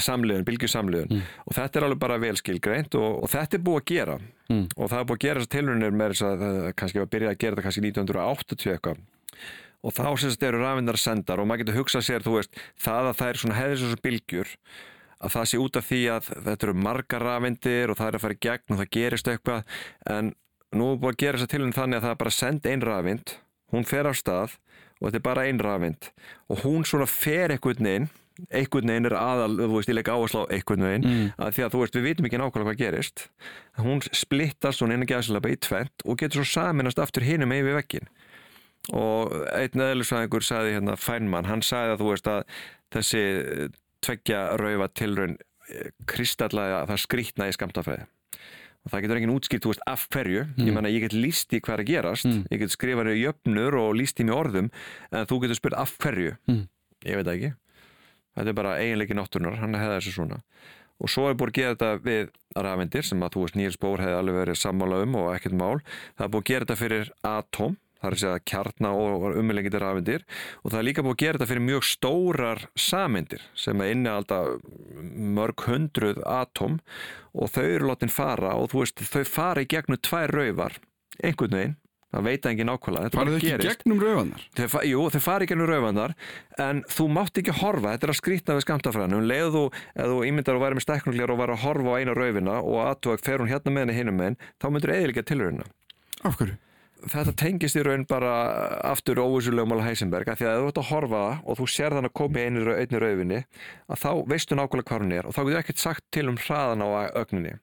samliðun, 0.00 0.44
bylgjusamliðun 0.48 1.10
Mm. 1.12 1.22
og 1.46 1.54
þetta 1.54 1.78
er 1.78 1.84
alveg 1.86 1.98
bara 2.00 2.18
velskilgreint 2.18 2.94
og, 2.96 3.22
og 3.24 3.28
þetta 3.30 3.58
er 3.58 3.64
búið 3.66 3.80
að 3.82 3.88
gera 3.92 4.18
Mm. 4.50 4.66
og 4.76 4.88
það 4.90 4.98
er 5.00 5.04
búið 5.06 5.18
að 5.18 5.24
gera 5.26 5.40
þessar 5.40 5.52
tilrunir 5.54 5.92
með 5.94 6.10
þess 6.14 6.22
að 6.26 6.40
það 6.40 6.72
kannski 6.80 6.98
var 6.98 7.06
að 7.06 7.12
byrja 7.14 7.28
að 7.30 7.38
gera 7.38 7.54
þetta 7.54 7.66
kannski 7.68 7.82
1980 7.86 8.72
eitthvað 8.74 9.02
og 9.80 9.94
þá 9.96 10.06
sem 10.20 10.30
þetta 10.34 10.48
eru 10.50 10.58
rafindar 10.64 10.98
sendar 11.00 11.40
og 11.40 11.46
maður 11.48 11.62
getur 11.62 11.78
hugsað 11.80 12.02
sér, 12.04 12.24
þú 12.24 12.34
veist, 12.36 12.58
það 12.76 13.06
að 13.12 13.14
það 13.20 13.28
er 13.30 13.38
svona 13.40 13.58
hefðis 13.60 13.84
þessu 13.84 14.00
bylgjur 14.04 14.48
að 15.20 15.34
það 15.36 15.48
sé 15.50 15.58
út 15.60 15.76
af 15.80 15.88
því 15.90 16.00
að 16.16 16.30
þetta 16.46 16.66
eru 16.68 16.74
margar 16.86 17.24
rafindir 17.26 17.90
og 17.92 17.98
það 18.00 18.08
er 18.12 18.18
að 18.18 18.24
fara 18.24 18.36
í 18.38 18.42
gegn 18.46 18.74
og 18.74 18.80
það 18.80 18.90
gerist 18.96 19.28
eitthvað 19.28 19.76
en 20.16 20.32
nú 20.72 20.92
er 20.94 21.00
búið 21.02 21.12
að 21.14 21.20
gera 21.24 21.38
þess 21.40 21.48
að 21.48 21.52
tilhörn 21.56 21.76
þannig 21.76 21.98
að 22.00 22.06
það 22.06 22.14
er 22.16 22.20
bara 22.24 22.36
send 22.38 22.66
ein 22.70 22.84
rafind, 22.86 23.34
hún 23.74 23.84
fer 23.90 24.06
á 24.08 24.12
stað 24.14 24.56
og 25.00 25.04
þetta 25.08 25.20
er 25.20 25.26
bara 25.28 25.44
ein 25.50 25.60
rafind 25.64 26.10
og 26.48 26.64
hún 26.64 26.84
svona 26.88 27.06
fer 27.10 27.52
einhvern 27.56 27.84
veginn 27.90 28.08
einhvern 28.56 28.88
veginn 28.88 29.04
er 29.10 29.16
aðal, 29.20 29.52
þú 29.58 29.74
veist, 29.74 29.90
ég 29.90 29.96
leik 29.98 30.08
áherslu 30.08 30.46
á 30.48 30.52
einhvern 30.54 30.84
veginn, 30.86 31.04
Mm. 31.04 31.32
að 31.36 31.50
því 31.58 31.64
að 31.66 31.72
þú 31.74 31.80
veist, 31.82 31.96
við 31.98 32.06
vitum 32.08 32.24
ekki 32.30 32.38
nákvæmlega 32.40 32.68
hvað 32.70 32.78
gerist. 32.80 33.24
Hún 33.76 34.00
splittast 34.16 34.78
svona 34.80 34.94
innan 34.96 35.10
gæðslega 35.10 35.50
í 35.52 35.58
tvent 35.60 36.04
og 36.08 36.16
getur 36.22 36.40
svo 36.40 36.48
saminast 36.48 37.02
aftur 37.02 37.26
hinum 37.26 37.52
yfir 37.52 37.76
veggin 37.76 38.08
og 38.96 39.34
einn 39.52 39.84
eðlisfæðingur 39.84 40.46
sagði 40.46 40.72
hérna 40.78 40.96
Feynman, 40.96 41.44
hann 41.50 41.60
sagði 41.60 41.92
að 41.98 42.00
þú 42.00 42.08
veist 42.14 42.30
að 42.32 42.40
þessi 42.96 43.24
tveggja 44.04 44.40
raufa 44.60 44.88
tilraun 44.96 45.36
kristallega 46.10 46.84
það 46.88 47.04
skrýtna 47.04 47.50
í 47.50 47.54
skamtafræði 47.54 48.08
og 48.80 48.92
það 48.92 49.02
getur 49.04 49.18
enginn 49.20 49.34
útskýrt, 49.34 49.64
þú 49.64 49.72
veist, 49.74 49.82
af 49.90 50.06
hverju. 50.08 50.42
Ég 50.64 50.72
menna, 50.72 50.88
ég 50.88 51.04
get 51.04 51.12
líst 51.16 51.52
í 51.52 51.60
hvað 51.60 51.74
er 51.74 51.82
að 51.82 51.90
gerast. 51.90 52.28
Mm. 52.28 52.44
ég 52.48 52.62
get 52.62 52.72
skrifað 52.72 53.10
í 53.12 53.18
jöfnur 53.20 53.76
og 53.76 53.90
líst 53.98 54.22
í 54.22 54.24
mig 54.24 54.36
orðum 54.36 54.70
en 55.12 55.28
þú 55.28 55.40
getur 55.44 55.58
spurt 55.58 55.76
af 55.76 55.96
hverju. 56.00 56.36
Mm. 56.48 56.62
ég 57.04 57.20
veit 57.20 57.32
ekki. 57.34 57.50
Þetta 58.38 58.52
er 58.52 58.56
bara 58.56 58.76
eiginleiki 58.80 59.16
náttúrunar, 59.18 59.58
hann 59.60 59.76
hefði 59.76 59.98
þessu 59.98 60.14
svona. 60.16 60.40
Og 61.00 61.12
svo 61.12 61.26
er 61.28 61.36
búið 61.36 61.50
að 61.50 61.58
gera 61.58 61.74
þetta 61.74 61.90
við 62.04 62.32
rafendir 62.56 63.06
sem 63.08 63.22
að 63.24 63.34
þú 63.34 63.44
veist 63.44 63.56
Níels 63.58 63.78
Bór 63.80 64.02
hefði 64.04 64.16
alveg 64.16 64.40
verið 64.40 64.60
sammála 64.60 65.04
um 65.04 65.16
og 65.20 65.30
ekkert 65.34 65.56
mál. 65.60 65.78
Það 66.16 66.24
er 66.26 66.32
búið 66.32 66.42
að 66.42 66.50
gera 66.50 66.66
þetta 66.66 66.80
fyrir 66.80 67.12
atóm 67.26 67.76
það 68.00 68.10
er 68.10 68.30
að 68.30 68.44
kjarna 68.50 68.92
og 68.96 69.26
umlengitir 69.36 69.82
rafendir 69.84 70.24
og 70.64 70.70
það 70.72 70.78
er 70.80 70.86
líka 70.88 71.04
búið 71.04 71.16
að 71.16 71.22
gera 71.24 71.38
þetta 71.38 71.50
fyrir 71.52 71.66
mjög 71.68 71.86
stórar 71.90 72.62
sameindir 72.80 73.42
sem 73.54 73.80
er 73.84 73.92
inni 73.94 74.08
alltaf 74.12 74.56
mörg 75.36 75.66
hundruð 75.68 76.22
atóm. 76.26 76.80
Og 77.36 77.52
þau 77.54 77.62
eru 77.66 77.86
látin 77.92 78.10
fara 78.10 78.56
og 78.58 78.72
þú 78.72 78.80
veist 78.82 79.04
þau 79.12 79.22
fara 79.28 79.62
í 79.62 79.68
gegnum 79.70 80.00
tvær 80.02 80.32
raufar 80.34 80.80
einhvern 81.22 81.52
veginn, 81.54 81.74
það 82.10 82.24
veit 82.26 82.46
engin 82.50 82.66
nákvæmlega. 82.66 83.06
Þetta 83.10 83.18
Farið 83.20 83.30
bara 83.30 83.38
ekki 83.38 83.50
gerist. 83.52 83.82
gegnum 83.84 84.00
rauðanar? 84.02 84.46
Þeir, 84.58 84.70
fa- 84.72 84.82
jú, 84.88 85.02
þeir 85.14 85.22
fara 85.26 85.44
ekki 85.46 85.54
ennur 85.54 85.70
raufandar 85.70 86.14
en 86.64 86.80
þú 86.90 87.06
mátt 87.14 87.38
ekki 87.42 87.54
horfa, 87.60 87.92
þetta 87.94 88.08
er 88.08 88.12
að 88.14 88.18
skrýtna 88.18 88.56
við 88.56 88.64
skamtafræðinu, 88.66 89.20
um 89.20 89.28
leið 89.30 89.50
þú, 89.54 89.62
ef 89.94 90.10
þú 90.10 90.18
ímyndar 90.30 90.58
að 90.58 90.64
væri 90.64 90.78
með 90.80 90.86
steknuglir 90.88 91.34
og 91.34 91.38
væri 91.44 91.54
að 91.54 91.62
horfa 91.68 91.92
á 91.94 91.98
eina 92.00 92.16
raufina 92.18 92.56
og 92.64 92.80
aðtúa 92.88 93.20
fer 93.22 93.38
hún 93.44 93.52
hérna 93.52 93.70
með 93.76 93.84
henni 93.84 93.98
hinum 94.00 94.18
með 94.18 94.30
henn, 94.32 94.40
þá 94.58 94.66
myndur 94.74 94.94
eða 94.96 95.64
Af 96.24 96.36
hverju? 96.40 96.56
Þetta 97.08 97.34
tengist 97.38 97.78
í 97.78 97.84
raun 97.86 98.06
bara 98.08 98.32
aftur 98.90 99.20
óvísulegum 99.22 99.74
alveg 99.76 99.90
Heisenberg 99.90 100.30
að 100.30 100.40
því 100.40 100.48
að 100.48 100.56
ef 100.56 100.62
þú 100.62 100.70
ert 100.70 100.80
að 100.82 100.90
horfa 100.90 101.24
og 101.40 101.58
þú 101.60 101.68
sér 101.72 101.96
þann 101.96 102.10
að 102.10 102.16
koma 102.20 102.40
í 102.40 102.46
einu, 102.48 102.64
einu 102.76 103.02
rauðvinni 103.02 103.40
að 103.40 104.02
þá 104.04 104.10
veistu 104.32 104.58
nákvæmlega 104.58 104.88
hvað 104.90 105.04
hún 105.04 105.16
er 105.16 105.28
og 105.28 105.36
þá 105.36 105.42
getur 105.42 105.60
ekkert 105.62 105.84
sagt 105.84 106.06
til 106.14 106.26
um 106.30 106.40
hraðan 106.40 106.84
á 106.84 106.88
ögninni. 107.20 107.56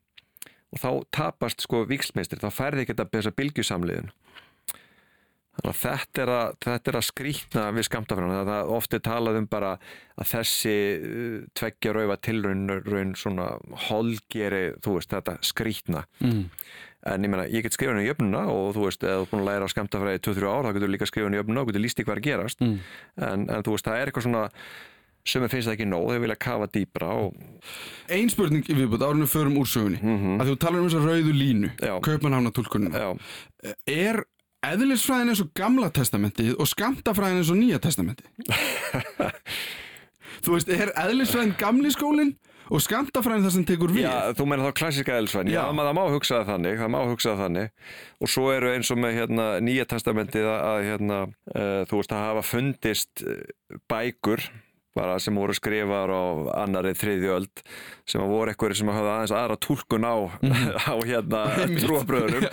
Og 0.76 0.82
þá 0.84 0.90
tapast 1.16 1.64
sko 1.64 1.86
vikslmeistir, 1.88 2.42
þá 2.44 2.52
færði 2.52 2.84
ekki 2.84 2.96
þetta 2.98 3.14
þessa 3.14 3.36
bylgjusamliðin. 3.38 4.10
Þannig 5.58 5.72
að 5.72 5.78
þetta 5.82 6.22
er 6.22 6.32
að, 6.32 6.50
þetta 6.62 6.92
er 6.92 6.98
að 7.00 7.06
skrýtna 7.08 7.62
við 7.74 7.86
skamtafræðan, 7.88 8.34
það 8.46 8.58
er 8.60 8.74
ofti 8.76 9.00
talað 9.02 9.40
um 9.40 9.48
bara 9.50 9.72
að 10.14 10.28
þessi 10.34 10.74
uh, 10.98 11.38
tveggja 11.58 11.94
rauða 11.98 12.18
tilraun 12.28 12.68
raun 12.86 13.16
svona 13.18 13.48
holgeri, 13.88 14.62
þú 14.86 15.00
veist, 15.00 15.16
þetta 15.16 15.38
skrýtna. 15.50 16.04
Mm. 16.22 16.44
En 17.06 17.24
ég 17.24 17.32
meina, 17.32 17.48
ég 17.52 17.64
get 17.66 17.76
skrifað 17.76 17.96
henni 17.96 18.10
í 18.10 18.14
öfnuna 18.14 18.44
og 18.52 18.74
þú 18.76 18.86
veist, 18.88 19.04
eða 19.06 19.22
þú 19.22 19.26
er 19.26 19.32
búin 19.32 19.44
að 19.44 19.50
læra 19.52 19.72
skamtafræði 19.72 20.24
2-3 20.28 20.52
ár, 20.52 20.68
þá 20.68 20.78
getur 20.78 20.94
líka 20.94 21.10
skrifað 21.10 21.28
henni 21.30 21.40
í 21.40 21.44
öfnuna 21.44 21.64
og 21.64 21.72
getur 21.72 21.84
líst 21.86 22.02
í 22.02 22.06
hvað 22.08 22.18
er 22.18 22.26
gerast. 22.28 22.62
Mm. 22.64 22.78
en, 23.30 23.50
en 23.54 23.66
þú 23.66 23.76
veist, 23.76 23.88
það 23.88 24.00
er 24.02 24.12
eitthvað 24.12 24.28
svona 24.28 24.46
sem 25.28 25.44
er 25.44 25.52
finnst 25.52 25.68
það 25.68 25.76
ekki 25.76 25.88
nóg, 25.92 26.08
þau 26.08 26.24
vilja 26.24 26.38
kafa 26.40 26.70
dýbra 26.72 27.10
og... 27.20 27.38
Einn 28.16 28.32
spurning 28.32 28.64
í 28.72 28.78
viðbútt 28.78 29.04
árunum 29.04 29.28
förum 29.28 29.58
úr 29.60 29.68
sögunni, 29.68 30.00
mm 30.00 30.18
-hmm. 30.22 30.42
að 30.42 30.52
þú 30.52 30.58
talar 30.64 30.80
um 30.80 30.88
þessa 30.88 31.04
rauðu 31.04 31.34
línu, 31.36 31.72
Kaupmannhána 32.06 32.52
tólkunina 32.56 33.16
er 33.86 34.24
eðlisfræðin 34.66 35.34
eins 35.34 35.44
og 35.44 35.52
gamla 35.58 35.90
testamentið 35.94 36.56
og 36.58 36.70
skamtafræðin 36.72 37.42
eins 37.42 37.52
og 37.52 37.60
nýja 37.60 37.80
testamentið? 37.84 38.28
Þú 40.44 40.56
veist, 40.56 40.70
er 40.70 40.94
eðlisfræðin 40.96 41.56
gamli 41.60 41.92
skólinn 41.92 42.38
og 42.68 42.84
skamtafræðin 42.84 43.48
það 43.48 43.56
sem 43.56 43.66
tekur 43.68 43.94
við. 43.96 44.06
Já, 44.06 44.36
þú 44.38 44.48
meina 44.52 44.68
þá 44.68 44.78
klassíska 44.82 45.18
eðlisfræðin, 45.18 45.54
já, 45.56 45.62
það 45.68 45.92
má 45.98 46.04
hugsaða 46.14 46.48
þannig 46.52 46.80
það 46.82 46.94
má 46.94 47.00
hugsaða 47.12 47.42
þannig. 47.46 47.90
Og 48.18 48.34
svo 48.34 48.48
eru 48.54 48.72
eins 48.74 48.94
og 48.94 49.02
með 49.02 49.20
hérna, 49.22 49.48
nýja 49.64 49.88
testamentið 49.90 50.48
að 50.54 50.80
hérna, 50.88 51.20
uh, 51.54 51.82
þú 51.90 52.02
veist, 52.02 52.16
að 52.16 52.24
hafa 52.26 52.46
fundist 52.48 53.26
eh, 53.26 53.44
bækur 53.92 54.44
bara 54.98 55.18
sem 55.22 55.38
voru 55.38 55.56
skrifar 55.56 56.12
á 56.12 56.24
annari 56.64 56.94
þriðjöld 56.98 57.64
sem 58.08 58.24
voru 58.24 58.52
eitthvað 58.52 58.76
sem 58.80 58.90
hafði 58.92 59.12
aðeins 59.14 59.34
aðra 59.36 59.58
tólkun 59.64 60.08
á, 60.08 60.16
mm. 60.42 60.68
á 60.92 60.96
hérna 61.06 61.42
trúabröðunum 61.84 62.48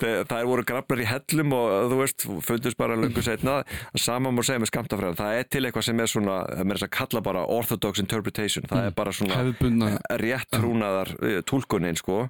það 0.00 0.36
er 0.38 0.50
voru 0.50 0.66
grafnar 0.66 1.02
í 1.04 1.08
hellum 1.10 1.56
og 1.56 1.72
þú 1.92 2.00
veist, 2.02 2.26
fundust 2.46 2.80
bara 2.80 2.98
lungu 2.98 3.24
setna 3.26 3.60
saman 3.98 4.36
mór 4.36 4.48
segja 4.48 4.62
með 4.62 4.72
skamtafræðan 4.72 5.20
það 5.20 5.40
er 5.40 5.50
til 5.50 5.64
eitthvað 5.66 5.88
sem 5.90 6.04
er 6.04 6.12
svona, 6.14 6.38
það 6.50 6.76
er 6.76 6.86
að 6.86 6.94
kalla 7.00 7.24
bara 7.30 7.46
orthodox 7.58 8.02
interpretation, 8.02 8.68
það 8.70 8.86
er 8.86 8.92
mm. 8.92 8.98
bara 9.00 9.16
svona 9.16 9.98
rétt 10.22 10.54
trúnaðar 10.54 11.14
eh, 11.20 11.40
tólkunin 11.46 11.98
sko, 11.98 12.24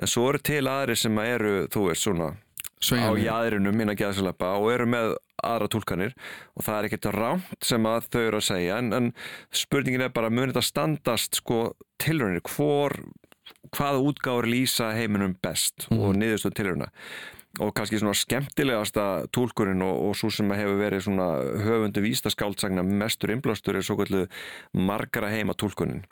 en 0.00 0.10
svo 0.10 0.30
eru 0.32 0.42
til 0.44 0.64
aðri 0.70 0.98
sem 0.98 1.22
eru, 1.24 1.54
þú 1.72 1.88
veist, 1.90 2.06
svona 2.06 2.32
á 2.84 3.12
jæðrinum 3.16 3.80
innan 3.80 3.98
geðslepa 3.98 4.52
og 4.60 4.70
eru 4.74 4.86
með 4.90 5.14
aðra 5.46 5.68
tólkanir 5.72 6.16
og 6.56 6.64
það 6.66 6.78
er 6.78 6.88
ekkert 6.88 7.08
rámt 7.16 7.64
sem 7.64 7.88
að 7.88 8.08
þau 8.12 8.22
eru 8.22 8.40
að 8.40 8.48
segja 8.48 8.80
en, 8.80 8.92
en 8.96 9.12
spurningin 9.54 10.06
er 10.06 10.12
bara 10.14 10.32
munið 10.32 10.60
að 10.60 10.68
standast 10.70 11.40
sko 11.40 11.60
tilröðinir 12.02 12.44
hvaða 13.76 14.02
útgáður 14.02 14.50
lýsa 14.50 14.92
heiminum 14.96 15.36
best 15.42 15.88
mm. 15.90 15.98
og 15.98 16.12
mhm. 16.12 16.20
niðurstöð 16.22 16.56
tilröðina 16.60 16.90
og 17.62 17.72
kannski 17.76 18.00
svona 18.00 18.14
skemmtilegasta 18.16 19.04
tólkurinn 19.34 19.82
og, 19.84 19.94
og 20.08 20.16
svo 20.18 20.30
sem 20.32 20.50
hefur 20.52 20.76
verið 20.80 21.06
svona 21.06 21.28
höfundu 21.64 22.02
vístaskáldsagna 22.04 22.84
mestur 22.86 23.32
inblástur 23.32 23.78
er 23.78 23.86
svo 23.86 23.96
kvöldu 24.00 24.26
margara 24.76 25.30
heima 25.32 25.56
tólkurinn 25.56 26.04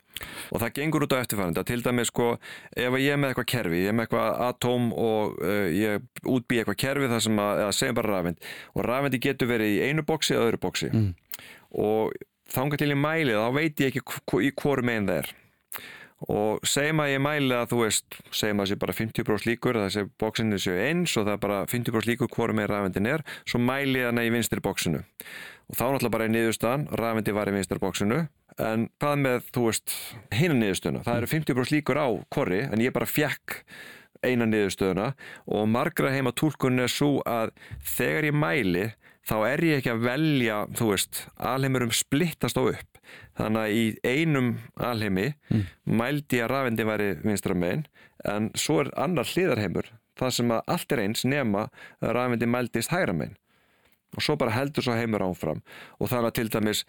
og 0.55 0.63
það 0.63 0.75
gengur 0.79 1.07
út 1.07 1.17
á 1.17 1.21
eftirfæranda 1.21 1.65
til 1.67 1.83
dæmi 1.85 2.07
sko 2.09 2.29
ef 2.77 2.99
ég 3.01 3.13
er 3.13 3.21
með 3.21 3.35
eitthvað 3.35 3.51
kerfi, 3.53 3.83
ég 3.85 3.93
er 3.93 3.97
með 3.97 4.07
eitthvað 4.07 4.43
atóm 4.49 4.91
og 4.97 5.39
uh, 5.43 5.67
ég 5.69 6.05
útbý 6.23 6.61
eitthvað 6.61 6.81
kerfi 6.85 7.11
það 7.13 7.25
sem 7.27 7.41
að, 7.45 7.65
eða 7.65 7.79
segjum 7.79 7.99
bara 8.01 8.15
rafend 8.15 8.53
og 8.75 8.87
rafendi 8.89 9.23
getur 9.27 9.51
verið 9.51 9.75
í 9.75 9.81
einu 9.89 10.07
bóksi 10.07 10.37
eða 10.37 10.51
öðru 10.51 10.63
bóksi 10.65 10.93
mm. 10.93 11.09
og 11.85 12.15
þángar 12.55 12.81
til 12.81 12.93
ég 12.95 13.01
mæli 13.01 13.37
þá 13.37 13.49
veit 13.59 13.83
ég 13.85 13.91
ekki 13.91 14.47
í 14.47 14.55
hvoru 14.55 14.87
meginn 14.87 15.11
það 15.11 15.25
er 15.25 15.35
og 16.33 16.63
segjum 16.69 17.03
að 17.05 17.11
ég 17.15 17.25
mæli 17.25 17.57
að 17.57 17.73
þú 17.73 17.81
veist 17.83 18.21
segjum 18.31 18.63
að 18.63 18.65
það 18.65 18.71
sé 18.71 18.81
bara 18.85 18.97
50% 19.01 19.49
líkur 19.51 19.81
að 19.81 19.89
þessi 19.89 20.07
bóksinu 20.23 20.61
séu 20.63 20.79
eins 20.87 21.17
og 21.19 21.27
það 21.27 21.35
er 21.35 21.43
bara 21.43 21.59
50% 21.71 22.11
líkur 22.13 22.33
hvoru 22.33 22.57
meginn 22.57 22.73
rafendin 22.73 23.11
er 23.11 23.27
svo 23.45 23.61
mæli 23.61 24.01
ég 24.01 24.09
þannig 24.11 24.31
í 24.31 24.35
vinstri 24.39 24.65
bóksinu 24.65 25.03
og 25.05 25.77
þá 25.77 25.85
náttúrulega 25.85 26.15
bara 26.17 26.29
í 26.29 26.35
niðurstaðan 26.35 26.89
rafendi 27.01 27.37
var 27.37 27.51
í 27.51 27.57
vinstri 27.59 27.83
bóksinu 27.83 28.25
en 28.63 28.89
hvað 29.03 29.21
með, 29.21 29.51
þú 29.55 29.67
veist, 29.69 29.95
hinn 30.35 30.57
niðurstöðuna? 30.61 31.05
Það 31.07 31.21
eru 31.21 31.31
50% 31.33 31.75
líkur 31.75 32.01
á 32.01 32.09
korri 32.35 32.63
en 32.69 32.83
ég 32.83 32.95
bara 32.95 33.09
fjekk 33.09 33.61
eina 34.25 34.47
niðurstöðuna. 34.49 35.13
Og 35.53 35.67
margra 35.71 36.13
heima 36.15 36.33
tólkun 36.37 36.83
er 36.85 36.93
svo 36.93 37.19
að 37.29 37.55
þegar 37.97 38.31
ég 38.31 38.39
mæli 38.39 38.85
þá 39.25 39.37
er 39.49 39.65
ég 39.65 39.81
ekki 39.81 39.95
að 39.95 40.05
velja, 40.05 40.59
þú 40.77 40.91
veist 40.93 41.25
alheimurum 41.41 41.95
splittast 41.95 42.61
á 42.61 42.63
upp 42.63 42.94
þannig 43.39 43.61
að 43.63 43.77
í 43.79 43.85
einum 44.05 44.51
alheimi 44.77 45.29
mm. 45.51 45.65
mældi 45.85 46.41
ég 46.41 46.47
að 46.47 46.53
rafendi 46.55 46.89
væri 46.89 47.11
vinstra 47.25 47.57
megin 47.59 47.87
en 48.31 48.51
svo 48.59 48.81
er 48.85 48.93
annar 49.01 49.29
hliðarheimur 49.29 49.91
það 50.19 50.37
sem 50.39 50.53
að 50.55 50.75
allt 50.77 50.95
er 50.95 51.03
eins 51.05 51.25
nema 51.27 51.67
að 52.01 52.15
rafendi 52.19 52.51
mældist 52.51 52.95
hægra 52.95 53.17
megin 53.17 53.39
og 54.15 54.23
svo 54.23 54.37
bara 54.39 54.55
heldur 54.55 54.87
svo 54.87 54.95
heimur 54.95 55.25
áfram 55.27 55.63
og 55.99 56.11
þannig 56.11 56.31
að 56.31 56.37
til 56.39 56.51
dæmis 56.55 56.85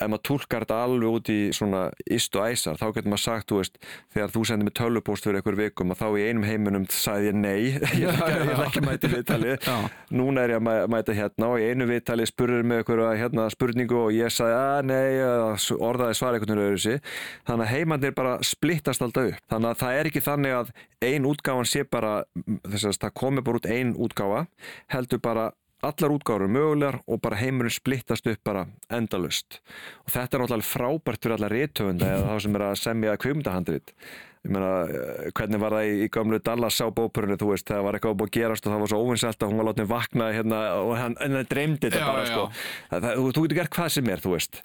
ef 0.00 0.08
maður 0.08 0.22
tólkar 0.28 0.64
þetta 0.64 0.78
alveg 0.84 1.16
út 1.18 1.30
í 1.32 1.38
svona 1.54 1.82
ist 2.08 2.36
og 2.38 2.46
æsar, 2.48 2.78
þá 2.80 2.86
getur 2.96 3.12
maður 3.12 3.22
sagt, 3.24 3.48
þú 3.50 3.58
veist, 3.60 3.78
þegar 4.14 4.32
þú 4.34 4.44
sendið 4.48 4.68
mig 4.68 4.76
tölvupóst 4.78 5.26
fyrir 5.26 5.40
einhver 5.40 5.58
vikum 5.58 5.92
og 5.92 6.00
þá 6.00 6.06
í 6.08 6.24
einum 6.28 6.46
heiminum 6.48 6.86
sagði 6.94 7.30
ég 7.30 7.38
nei, 7.40 7.60
ég 8.00 8.22
ætla 8.24 8.66
ekki 8.66 8.84
mæta 8.86 9.10
viðtali, 9.12 9.56
núna 10.16 10.46
er 10.46 10.54
ég 10.56 10.62
að 10.62 10.94
mæta 10.94 11.16
hérna 11.16 11.52
og 11.52 11.60
í 11.60 11.68
einu 11.70 11.88
viðtali 11.90 12.28
spurður 12.30 12.66
mig 12.70 12.82
einhverja 12.82 13.12
hérna, 13.20 13.46
spurningu 13.52 14.00
og 14.06 14.16
ég 14.16 14.34
sagði 14.34 14.58
að 14.58 14.90
nei, 14.90 15.20
orðaði 15.90 16.18
svar 16.18 16.38
einhvern 16.38 16.54
veginn 16.54 16.70
öðru 16.70 16.84
sig, 16.86 17.00
þannig 17.48 17.66
að 17.66 17.74
heimandir 17.76 18.16
bara 18.16 18.36
splittast 18.46 19.04
alltaf 19.04 19.32
upp, 19.34 19.44
þannig 19.52 19.72
að 19.74 19.82
það 19.84 20.00
er 20.00 20.10
ekki 20.10 20.24
þannig 20.24 20.58
að 20.60 20.74
ein 21.10 21.28
útgáfan 21.28 21.68
sé 21.68 21.84
bara, 21.88 22.20
þess 22.68 22.90
að 22.90 23.00
það 23.04 23.16
komi 23.22 23.44
bara 23.44 23.60
út 23.60 23.70
ein 23.70 23.96
útgáfa, 23.96 24.44
heldur 24.92 25.22
bara 25.24 25.50
allar 25.86 26.14
útgáður 26.16 26.50
mögulegar 26.52 27.00
og 27.06 27.20
bara 27.24 27.38
heimurinn 27.40 27.74
splittast 27.74 28.26
upp 28.30 28.42
bara 28.44 28.66
endalust 28.92 29.60
og 30.04 30.12
þetta 30.12 30.36
er 30.36 30.44
náttúrulega 30.44 30.70
frábært 30.70 31.22
fyrir 31.24 31.36
allar 31.38 31.56
réttöfunda 31.56 32.10
eða 32.16 32.26
þá 32.26 32.44
sem 32.44 32.58
er 32.58 32.66
að 32.66 32.82
semja 32.82 33.20
kvimdahandrit 33.20 33.94
ég 34.40 34.54
meina, 34.54 34.70
eh, 34.88 35.28
hvernig 35.36 35.60
var 35.60 35.76
það 35.76 35.88
í, 35.88 35.96
í 36.04 36.08
gamlu 36.12 36.40
Dallas 36.40 36.80
á 36.80 36.88
bópurinu, 36.88 37.36
þú 37.40 37.50
veist, 37.52 37.68
það 37.68 37.84
var 37.84 37.98
eitthvað 37.98 38.16
búið 38.20 38.30
að 38.30 38.36
gerast 38.38 38.66
og 38.66 38.72
það 38.72 38.82
var 38.82 38.92
svo 38.92 39.00
óvinnselt 39.04 39.42
að 39.42 39.50
hún 39.50 39.60
var 39.60 39.68
látið 39.68 39.90
vakna 39.90 40.30
hérna 40.32 40.60
og 40.80 40.92
hann, 40.96 41.16
hann 41.20 41.50
dreymdi 41.50 41.90
þetta 41.90 42.00
já, 42.00 42.08
bara 42.08 42.24
já. 42.24 42.32
sko. 42.32 42.46
það, 42.88 43.04
það, 43.04 43.20
þú 43.20 43.44
getur 43.44 43.60
gert 43.60 43.74
hvað 43.76 43.92
sem 43.96 44.10
er, 44.10 44.24
þú 44.24 44.34
veist. 44.36 44.62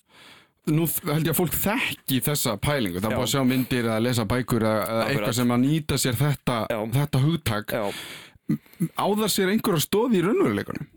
Nú 0.65 0.88
held 0.88 1.28
ég 1.28 1.34
að 1.36 1.38
fólk 1.38 1.58
þekki 1.62 2.21
þessa 2.25 2.56
pælingu, 2.58 3.01
það 3.01 3.12
er 3.12 3.19
bara 3.19 3.28
að 3.28 3.34
sjá 3.36 3.43
myndir 3.45 3.86
eða 3.86 3.99
lesa 4.01 4.25
bækur 4.25 4.65
eða 4.65 5.01
eitthvað 5.12 5.36
sem 5.38 5.51
að 5.54 5.65
nýta 5.67 5.99
sér 6.01 6.17
þetta, 6.23 6.60
þetta 6.95 7.21
hugtak. 7.21 7.75
Áðar 8.95 9.34
sér 9.34 9.51
einhverja 9.51 9.84
stóði 9.84 10.21
í 10.21 10.25
raunveruleikunum 10.25 10.88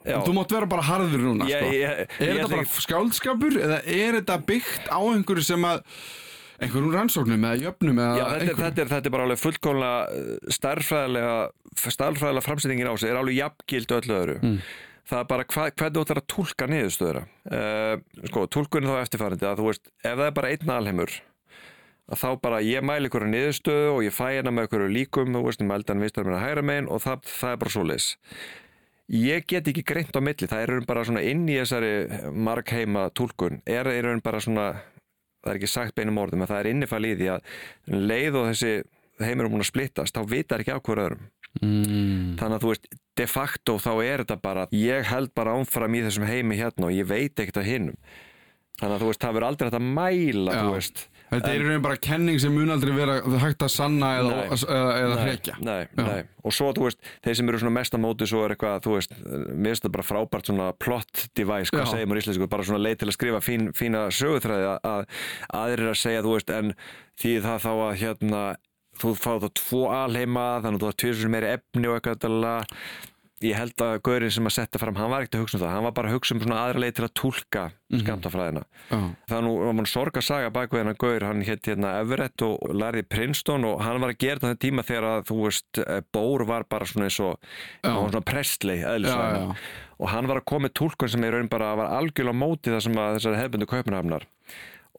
Já. 0.00 0.16
Þú 0.24 0.32
mátt 0.32 0.52
vera 0.54 0.68
bara 0.68 0.84
harður 0.86 1.24
núna 1.26 1.46
ég, 1.50 1.60
sko. 1.60 1.72
ég, 1.76 1.98
ég, 2.00 2.12
Er 2.24 2.38
þetta 2.38 2.48
bara 2.54 2.64
ekki... 2.64 2.82
skáldskapur 2.86 3.56
eða 3.60 3.78
er 3.84 4.16
þetta 4.16 4.36
byggt 4.48 4.86
á 4.88 5.00
einhverju 5.00 5.44
sem 5.44 5.66
að 5.68 5.82
einhverjum 6.60 6.94
rannsóknum 6.94 7.44
eða 7.48 7.66
jöfnum 7.66 8.00
eða 8.00 8.14
Já, 8.16 8.24
þetta, 8.30 8.54
þetta, 8.60 8.82
er, 8.84 8.90
þetta 8.94 9.10
er 9.10 9.14
bara 9.14 9.26
alveg 9.28 9.40
fullkónlega 9.40 10.20
uh, 10.20 10.54
starfræðilega 10.56 11.34
starfræðilega 11.84 12.46
framsettingin 12.46 12.88
á 12.88 12.94
sig 12.96 13.12
er 13.12 13.20
alveg 13.20 13.36
jafngild 13.38 13.94
öllu 13.98 14.16
öðru 14.16 14.36
mm. 14.40 14.54
það 15.12 15.22
er 15.22 15.28
bara 15.34 15.46
hva, 15.52 15.66
hvernig 15.68 15.98
þú 15.98 16.04
ætlar 16.06 16.22
að 16.22 16.28
tólka 16.34 16.70
niðurstöðura 16.72 17.24
uh, 17.26 18.24
sko, 18.30 18.46
tólkunni 18.56 18.88
þá 18.88 19.02
eftirfærandi 19.02 19.50
að 19.50 19.60
þú 19.60 19.68
veist, 19.68 19.92
ef 20.00 20.14
það 20.14 20.24
er 20.30 20.38
bara 20.40 20.54
einn 20.54 20.74
alheimur 20.78 21.18
að 22.10 22.22
þá 22.24 22.28
bara 22.42 22.62
ég 22.66 22.88
mæli 22.88 23.12
ykkur 23.12 23.28
á 23.28 23.32
niðurstöðu 23.36 23.92
og 23.92 24.00
ég 24.08 24.16
fæ 24.16 24.24
hérna 24.32 24.56
með 24.56 24.70
ykkur 24.70 24.88
líkum, 24.96 25.36
ég 25.36 25.52
að 25.52 26.88
og 26.90 27.04
það, 27.04 27.28
það 27.28 27.52
er 27.52 27.60
bara 27.60 27.76
svo 27.76 27.84
leis 27.86 28.08
ég 29.10 29.46
get 29.50 29.68
ekki 29.70 29.84
greint 29.86 30.14
á 30.14 30.20
milli, 30.22 30.48
það 30.48 30.62
er 30.64 30.86
bara 30.86 31.04
svona 31.06 31.24
inn 31.26 31.48
í 31.50 31.58
þessari 31.58 32.30
markheima 32.30 33.08
tólkun, 33.16 33.60
er, 33.66 33.90
er 33.90 34.08
bara 34.24 34.40
svona, 34.42 34.70
það 35.42 35.52
er 35.52 35.60
ekki 35.60 35.70
sagt 35.70 35.96
beinum 35.98 36.20
orðum, 36.22 36.44
að 36.46 36.54
það 36.54 36.62
er 36.62 36.70
innifæl 36.74 37.02
í 37.08 37.12
því 37.18 37.30
að 37.34 37.52
leið 38.10 38.40
og 38.40 38.48
þessi 38.52 38.72
heimir 39.20 39.48
um 39.48 39.58
hún 39.58 39.64
að 39.64 39.70
splittast, 39.72 40.16
þá 40.16 40.30
vitar 40.30 40.62
ekki 40.62 40.76
á 40.76 40.80
hverju 40.80 41.06
öðrum. 41.06 41.28
Mm. 41.60 42.36
Þannig 42.38 42.56
að 42.56 42.62
þú 42.62 42.70
veist, 42.70 42.90
de 43.18 43.26
facto 43.26 43.76
þá 43.82 43.90
er 44.06 44.22
þetta 44.22 44.36
bara, 44.40 44.66
ég 44.76 45.08
held 45.10 45.32
bara 45.36 45.56
ánfram 45.58 45.96
í 45.98 46.04
þessum 46.06 46.28
heimi 46.28 46.58
hérna 46.60 46.88
og 46.88 46.94
ég 46.94 47.08
veit 47.10 47.34
ekkert 47.34 47.60
að 47.60 47.70
hinnum. 47.72 47.98
Þannig 48.80 48.94
að 48.94 49.02
þú 49.02 49.08
veist, 49.10 49.20
það 49.24 49.34
verður 49.36 49.48
aldrei 49.50 49.66
hægt 49.68 49.78
að 49.80 49.88
mæla, 49.98 50.54
Já. 50.54 50.60
þú 50.62 50.76
veist. 50.76 51.02
Þetta 51.30 51.50
er 51.50 51.60
einhvern 51.62 51.82
bara 51.84 51.98
kenning 52.02 52.40
sem 52.42 52.54
mun 52.54 52.72
aldrei 52.74 52.90
vera 52.96 53.18
hægt 53.42 53.62
að 53.62 53.70
sanna 53.70 54.08
eða, 54.18 54.38
eða, 54.56 54.94
eða 54.98 55.18
hrekja. 55.24 55.58
Nei, 55.62 55.82
nei, 56.00 56.22
og 56.42 56.54
svo 56.56 56.70
þú 56.74 56.88
veist, 56.88 57.02
þeir 57.22 57.38
sem 57.38 57.52
eru 57.52 57.60
svona 57.62 57.76
mest 57.76 57.94
að 57.94 58.02
móti 58.02 58.26
svo 58.30 58.40
er 58.46 58.54
eitthvað, 58.56 58.80
þú 58.86 58.96
veist, 58.96 59.14
mér 59.20 59.70
finnst 59.70 59.84
þetta 59.84 59.92
bara 59.96 60.08
frábært 60.08 60.50
svona 60.50 60.70
plot 60.82 61.22
device, 61.38 61.70
hvað 61.74 61.92
segir 61.92 62.10
maður 62.10 62.22
í 62.22 62.24
Íslandsku, 62.24 62.50
bara 62.56 62.66
svona 62.66 62.82
leið 62.82 62.98
til 63.02 63.10
að 63.10 63.16
skrifa 63.18 63.42
fín, 63.46 63.68
fína 63.78 64.02
sögutræði 64.14 64.72
að 64.90 65.06
aðrir 65.60 65.92
að 65.92 66.00
segja, 66.02 66.24
þú 66.26 66.34
veist, 66.34 66.50
en 66.56 66.74
því 67.20 67.36
það 67.46 67.62
þá 67.66 67.70
að 67.76 67.94
hérna 68.02 68.42
þú 69.00 69.14
fáið 69.16 69.46
þá 69.46 69.50
tvo 69.62 69.84
alheima 69.94 70.48
þannig 70.64 70.76
að 70.76 70.82
þú 70.82 70.90
var 70.90 70.98
tvisur 71.04 71.32
meiri 71.32 71.54
efni 71.54 71.88
og 71.88 72.00
eitthvað. 72.00 72.66
Ég 73.40 73.56
held 73.56 73.82
að 73.84 73.94
Gaurin 74.04 74.32
sem 74.34 74.48
að 74.48 74.54
setja 74.56 74.80
fram, 74.80 74.96
hann 75.00 75.10
var 75.12 75.24
ekkert 75.24 75.38
að 75.38 75.44
hugsa 75.44 75.56
um 75.56 75.62
það 75.62 75.72
hann 75.72 75.84
var 75.86 75.94
bara 75.96 76.10
að 76.10 76.16
hugsa 76.16 76.34
um 76.34 76.40
svona 76.42 76.58
aðra 76.60 76.82
leið 76.82 76.94
til 76.98 77.04
að 77.06 77.12
túlka 77.20 77.62
skamtafræðina 78.02 78.62
Já. 78.90 78.98
það 79.30 79.44
nú, 79.46 79.52
var 79.64 79.76
mann 79.78 79.88
sorg 79.88 80.18
að 80.20 80.26
saga 80.26 80.50
bak 80.54 80.74
við 80.74 80.82
hennar 80.82 80.98
Gaur, 81.00 81.26
hann 81.28 81.44
hétt 81.48 81.70
hérna 81.70 81.94
Everett 82.02 82.44
og 82.44 82.74
lærði 82.76 83.04
Princeton 83.08 83.64
og 83.70 83.80
hann 83.84 84.00
var 84.04 84.12
að 84.12 84.20
gera 84.26 84.42
þetta 84.44 84.62
tíma 84.66 84.84
þegar 84.90 85.08
að 85.08 85.22
þú 85.30 85.38
veist, 85.46 85.80
eh, 85.86 86.02
Bór 86.12 86.44
var 86.50 86.66
bara 86.68 86.90
svona 86.90 87.08
eins 87.08 87.20
og, 87.24 87.48
var 87.86 88.12
svona 88.12 88.26
eðlislega, 88.92 89.40
já. 89.40 89.64
og 89.96 90.12
hann 90.12 90.28
var 90.28 90.42
að 90.42 90.48
koma 90.52 90.68
með 90.68 90.76
túlkun 90.82 91.14
sem 91.14 91.24
í 91.24 91.32
raun 91.32 91.50
bara 91.52 91.72
var 91.80 91.96
algjörlega 91.96 92.36
á 92.36 92.42
móti 92.44 92.74
það 92.74 92.84
sem 92.88 93.00
að 93.00 93.16
þessari 93.16 93.40
hefbundu 93.40 93.70
kaupinhafnar 93.72 94.28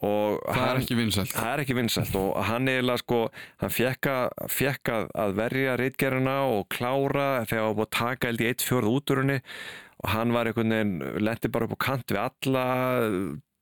og 0.01 0.39
Það 0.47 0.61
er 0.61 0.67
hann, 0.67 0.81
ekki 0.81 0.97
vinsælt. 0.97 1.33
það 1.35 1.51
er 1.53 1.61
ekki 1.63 1.77
vinsælt 1.77 2.15
og 2.17 2.31
hann 2.47 2.71
eiginlega 2.71 3.01
sko, 3.03 3.19
hann 3.61 3.73
fekk 3.75 4.09
að, 4.95 5.05
að, 5.13 5.35
verja 5.37 5.77
reitgerina 5.77 6.35
og 6.49 6.65
klára 6.73 7.29
þegar 7.45 7.61
hann 7.61 7.69
var 7.69 7.79
búið 7.79 7.87
að 7.89 7.95
taka 7.99 8.31
held 8.31 8.41
í 8.41 8.49
eitt 8.49 8.65
fjórð 8.65 8.91
út 8.95 9.13
úr 9.13 9.21
henni 9.23 9.39
og 10.01 10.09
hann 10.15 10.33
var 10.33 10.49
einhvern 10.49 10.73
veginn, 10.73 10.97
lendi 11.21 11.51
bara 11.53 11.67
upp 11.69 11.77
á 11.77 11.85
kant 11.85 12.09
við 12.15 12.21
alla 12.25 12.65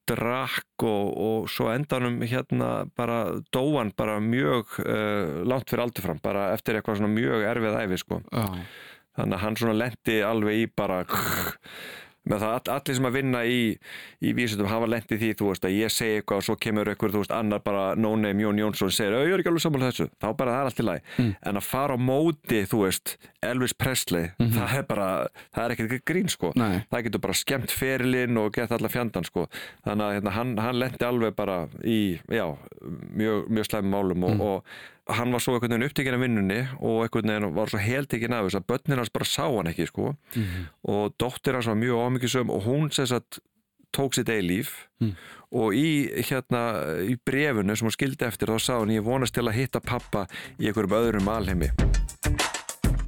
drakk 0.10 0.86
og, 0.88 1.10
og 1.22 1.50
svo 1.52 1.68
endanum 1.70 2.22
hérna 2.26 2.70
bara 2.98 3.20
dóan 3.54 3.92
bara 3.98 4.18
mjög 4.24 4.80
uh, 4.82 5.44
langt 5.46 5.70
fyrir 5.70 5.84
aldur 5.86 6.08
fram, 6.08 6.22
bara 6.24 6.48
eftir 6.56 6.80
eitthvað 6.80 7.02
svona 7.02 7.14
mjög 7.14 7.46
erfið 7.52 7.78
æfi 7.84 8.00
sko 8.02 8.22
Já. 8.32 8.48
þannig 9.20 9.38
að 9.38 9.44
hann 9.44 9.60
svona 9.60 9.78
lendi 9.84 10.18
alveg 10.26 10.64
í 10.64 10.66
bara 10.80 11.04
með 12.28 12.42
það 12.44 12.54
all- 12.54 12.74
allir 12.76 12.96
sem 12.96 13.06
að 13.06 13.14
vinna 13.16 13.40
í, 13.48 13.60
í 14.22 14.34
vísundum 14.36 14.68
hafa 14.68 14.88
lendi 14.88 15.18
því, 15.18 15.30
þú 15.40 15.48
veist, 15.50 15.64
að 15.66 15.78
ég 15.80 15.90
segi 15.94 16.18
eitthvað 16.22 16.38
og 16.42 16.44
svo 16.44 16.56
kemur 16.60 16.86
eitthvað, 16.92 17.14
þú 17.16 17.22
veist, 17.24 17.32
annar 17.34 17.60
bara 17.64 17.96
no 17.96 18.16
name 18.16 18.44
Jón 18.44 18.60
Jónsson 18.60 18.92
segir, 18.92 19.14
"Ö, 19.14 19.24
ég 19.26 19.34
er 19.34 19.40
ekki 19.40 19.50
alveg 19.50 19.64
sammála 19.64 19.90
þessu. 19.92 20.10
Þá 20.20 20.34
bara 20.38 20.52
það 20.52 20.60
er 20.60 20.66
allt 20.66 20.80
í 20.80 20.86
lagi, 20.90 21.02
en 21.44 21.56
að 21.56 21.64
fara 21.64 21.96
á 21.96 21.98
móti 21.98 22.60
þú 22.68 22.84
veist, 22.86 23.18
Elvis 23.42 23.74
Presley 23.74 24.32
það 24.40 24.74
er 24.78 24.84
bara, 24.84 25.28
það 25.56 25.64
er 25.66 25.76
ekkert 25.76 26.06
grín 26.06 26.30
sko, 26.30 26.52
Nei. 26.56 26.84
það 26.92 27.04
getur 27.04 27.22
bara 27.22 27.34
skemmt 27.34 27.72
ferilinn 27.72 28.38
og 28.38 28.52
gett 28.54 28.72
alla 28.72 28.90
fjandan 28.90 29.24
sko. 29.26 29.48
Þannig 29.86 30.04
að 30.04 30.14
hérna, 30.22 30.32
hann, 30.32 30.58
hann 30.58 30.76
lendi 30.80 31.06
alveg 31.06 31.36
bara 31.36 31.68
í, 31.84 32.20
já, 32.30 32.58
mjög, 33.16 33.48
mjög 33.50 33.66
slæmum 33.70 33.90
málum 33.92 34.24
og, 34.24 34.42
og 34.42 34.64
hann 35.10 35.34
var 35.34 35.42
svo 35.44 35.56
einhvern 35.56 35.74
veginn 35.74 35.88
upptekinn 35.90 36.18
af 36.18 36.22
vinnunni 36.24 36.60
og 36.80 37.04
einhvern 37.06 37.32
veginn 37.34 37.56
var 37.56 37.72
svo 37.72 37.82
heltekinn 37.82 38.36
af 38.36 38.48
þess 38.48 38.60
að 38.60 38.68
börnin 38.72 39.02
hans 39.02 39.14
bara 39.14 39.26
sá 39.28 39.46
hann 39.46 39.72
ekki 39.72 39.88
sko. 39.90 40.16
Og 40.84 41.14
dóttir 41.22 41.58
hans 41.58 41.70
var 41.70 41.80
mjög 41.80 42.04
ámyggisum 42.06 42.52
og 42.54 42.66
hún 42.68 42.92
sem 42.94 43.08
sagt 43.10 43.40
tók 43.96 44.14
sitt 44.14 44.30
eigi 44.30 44.46
líf. 44.48 44.88
Og 45.52 45.74
í 45.74 46.10
hérna 46.30 46.62
í 47.02 47.18
brefunu 47.26 47.76
sem 47.76 47.88
hún 47.88 47.96
skildi 47.96 48.26
eftir 48.28 48.52
þá 48.54 48.60
sá 48.62 48.74
hann 48.80 48.94
ég 48.94 49.04
vonast 49.06 49.34
til 49.34 49.48
að 49.48 49.58
hitta 49.58 49.82
pappa 49.82 50.28
í 50.60 50.70
einhverjum 50.70 50.98
öðrum 51.00 51.32
alheimi. 51.34 51.72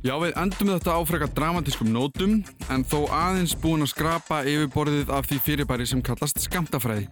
Já, 0.01 0.15
við 0.17 0.33
endum 0.33 0.71
þetta 0.73 0.95
á 0.97 0.99
frekar 1.05 1.29
dramatískum 1.37 1.91
nótum 1.93 2.39
en 2.73 2.83
þó 2.89 3.05
aðeins 3.13 3.53
búin 3.53 3.85
að 3.85 3.91
skrapa 3.93 4.41
yfirborðið 4.49 5.11
af 5.13 5.29
því 5.29 5.37
fyrirbæri 5.45 5.85
sem 5.85 6.01
kallast 6.01 6.41
skamtafræði. 6.41 7.05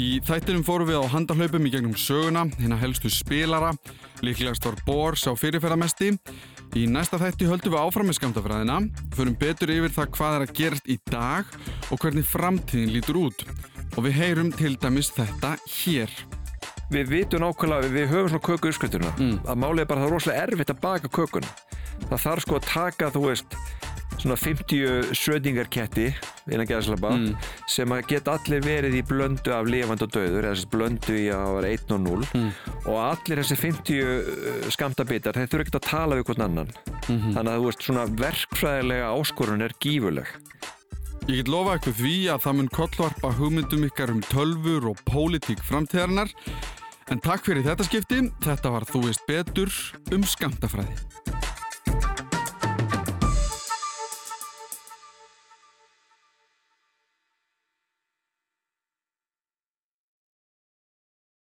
Í 0.00 0.22
þættinum 0.24 0.62
fórum 0.64 0.88
við 0.88 1.02
á 1.04 1.12
handahlaupum 1.12 1.66
í 1.68 1.70
gegnum 1.74 1.96
söguna, 2.00 2.46
hérna 2.56 2.78
helstu 2.80 3.10
spilara, 3.12 3.74
líklegast 4.24 4.64
var 4.64 4.78
Bór 4.86 5.18
sá 5.20 5.34
fyrirferðamesti. 5.36 6.14
Í 6.80 6.86
næsta 6.88 7.18
þætti 7.20 7.50
höldum 7.50 7.74
við 7.74 7.82
áfram 7.82 8.08
með 8.08 8.16
skamtafræðina, 8.16 8.78
förum 9.12 9.36
betur 9.36 9.74
yfir 9.74 9.92
það 9.92 10.14
hvað 10.16 10.36
er 10.36 10.44
að 10.46 10.54
gerast 10.56 10.88
í 10.88 10.96
dag 11.12 11.50
og 11.92 12.00
hvernig 12.00 12.24
framtíðin 12.24 12.94
lítur 12.94 13.20
út. 13.26 13.44
Og 13.98 14.06
við 14.06 14.16
heyrum 14.22 14.54
til 14.56 14.78
dæmis 14.80 15.12
þetta 15.12 15.58
hér. 15.68 16.16
Við 16.92 17.12
vitum 17.12 17.44
nákvæmlega, 17.44 17.92
við 17.92 18.08
höfum 18.14 18.32
svona 18.32 18.46
köku 18.48 18.72
uppskrifturna 18.72 19.12
að 19.44 19.60
málið 19.60 19.84
er 19.84 19.92
bara 19.92 20.02
það 20.02 20.08
er 20.08 20.16
rosalega 20.16 20.48
erfitt 20.48 20.72
að 20.72 20.82
baka 20.82 21.12
kökuna 21.12 21.52
það 22.08 22.24
þarf 22.26 22.44
sko 22.44 22.58
að 22.58 22.68
taka, 22.68 23.10
þú 23.12 23.22
veist 23.28 23.56
svona 24.20 24.36
50 24.36 25.14
södingarketti 25.16 26.08
innan 26.50 26.68
geðslapa 26.68 27.12
sem 27.70 27.94
að 27.94 28.06
geta 28.10 28.36
allir 28.36 28.62
verið 28.64 28.98
í 28.98 29.02
blöndu 29.06 29.54
af 29.54 29.68
lifandi 29.70 30.06
og 30.06 30.14
döður 30.14 30.48
eða 30.50 30.70
blöndu 30.72 31.16
í 31.18 31.26
að 31.34 31.56
vera 31.58 31.72
1 31.78 31.94
og 31.96 32.00
0 32.06 32.26
og 32.90 32.96
allir 33.00 33.42
þessi 33.42 33.58
50 33.62 34.70
skamtabitar, 34.74 35.38
þeir 35.38 35.50
þurfa 35.52 35.66
ekki 35.66 35.78
að 35.78 35.88
tala 35.90 36.18
við 36.18 36.28
hvern 36.30 36.46
annan 36.48 36.72
þannig 37.06 37.52
að 37.52 37.58
þú 37.58 37.68
veist 37.68 37.86
svona 37.88 38.08
verkfræðilega 38.22 39.12
áskorun 39.16 39.66
er 39.66 39.76
gífurleg 39.82 40.36
Ég 41.30 41.38
get 41.38 41.48
lofa 41.52 41.76
ykkur 41.78 41.94
því 41.94 42.14
að 42.34 42.40
það 42.42 42.56
mun 42.58 42.68
kollvarpa 42.74 43.28
hugmyndum 43.38 43.84
ykkar 43.86 44.10
um 44.10 44.22
tölfur 44.26 44.88
og 44.90 45.02
pólitík 45.06 45.62
framtíðarinnar. 45.62 46.34
En 47.14 47.22
takk 47.22 47.46
fyrir 47.46 47.62
þetta 47.62 47.86
skipti. 47.86 48.24
Þetta 48.42 48.74
var 48.74 48.88
Þú 48.90 49.04
veist 49.06 49.22
betur 49.30 49.70
um 50.10 50.26
skamtafræði. 50.26 50.98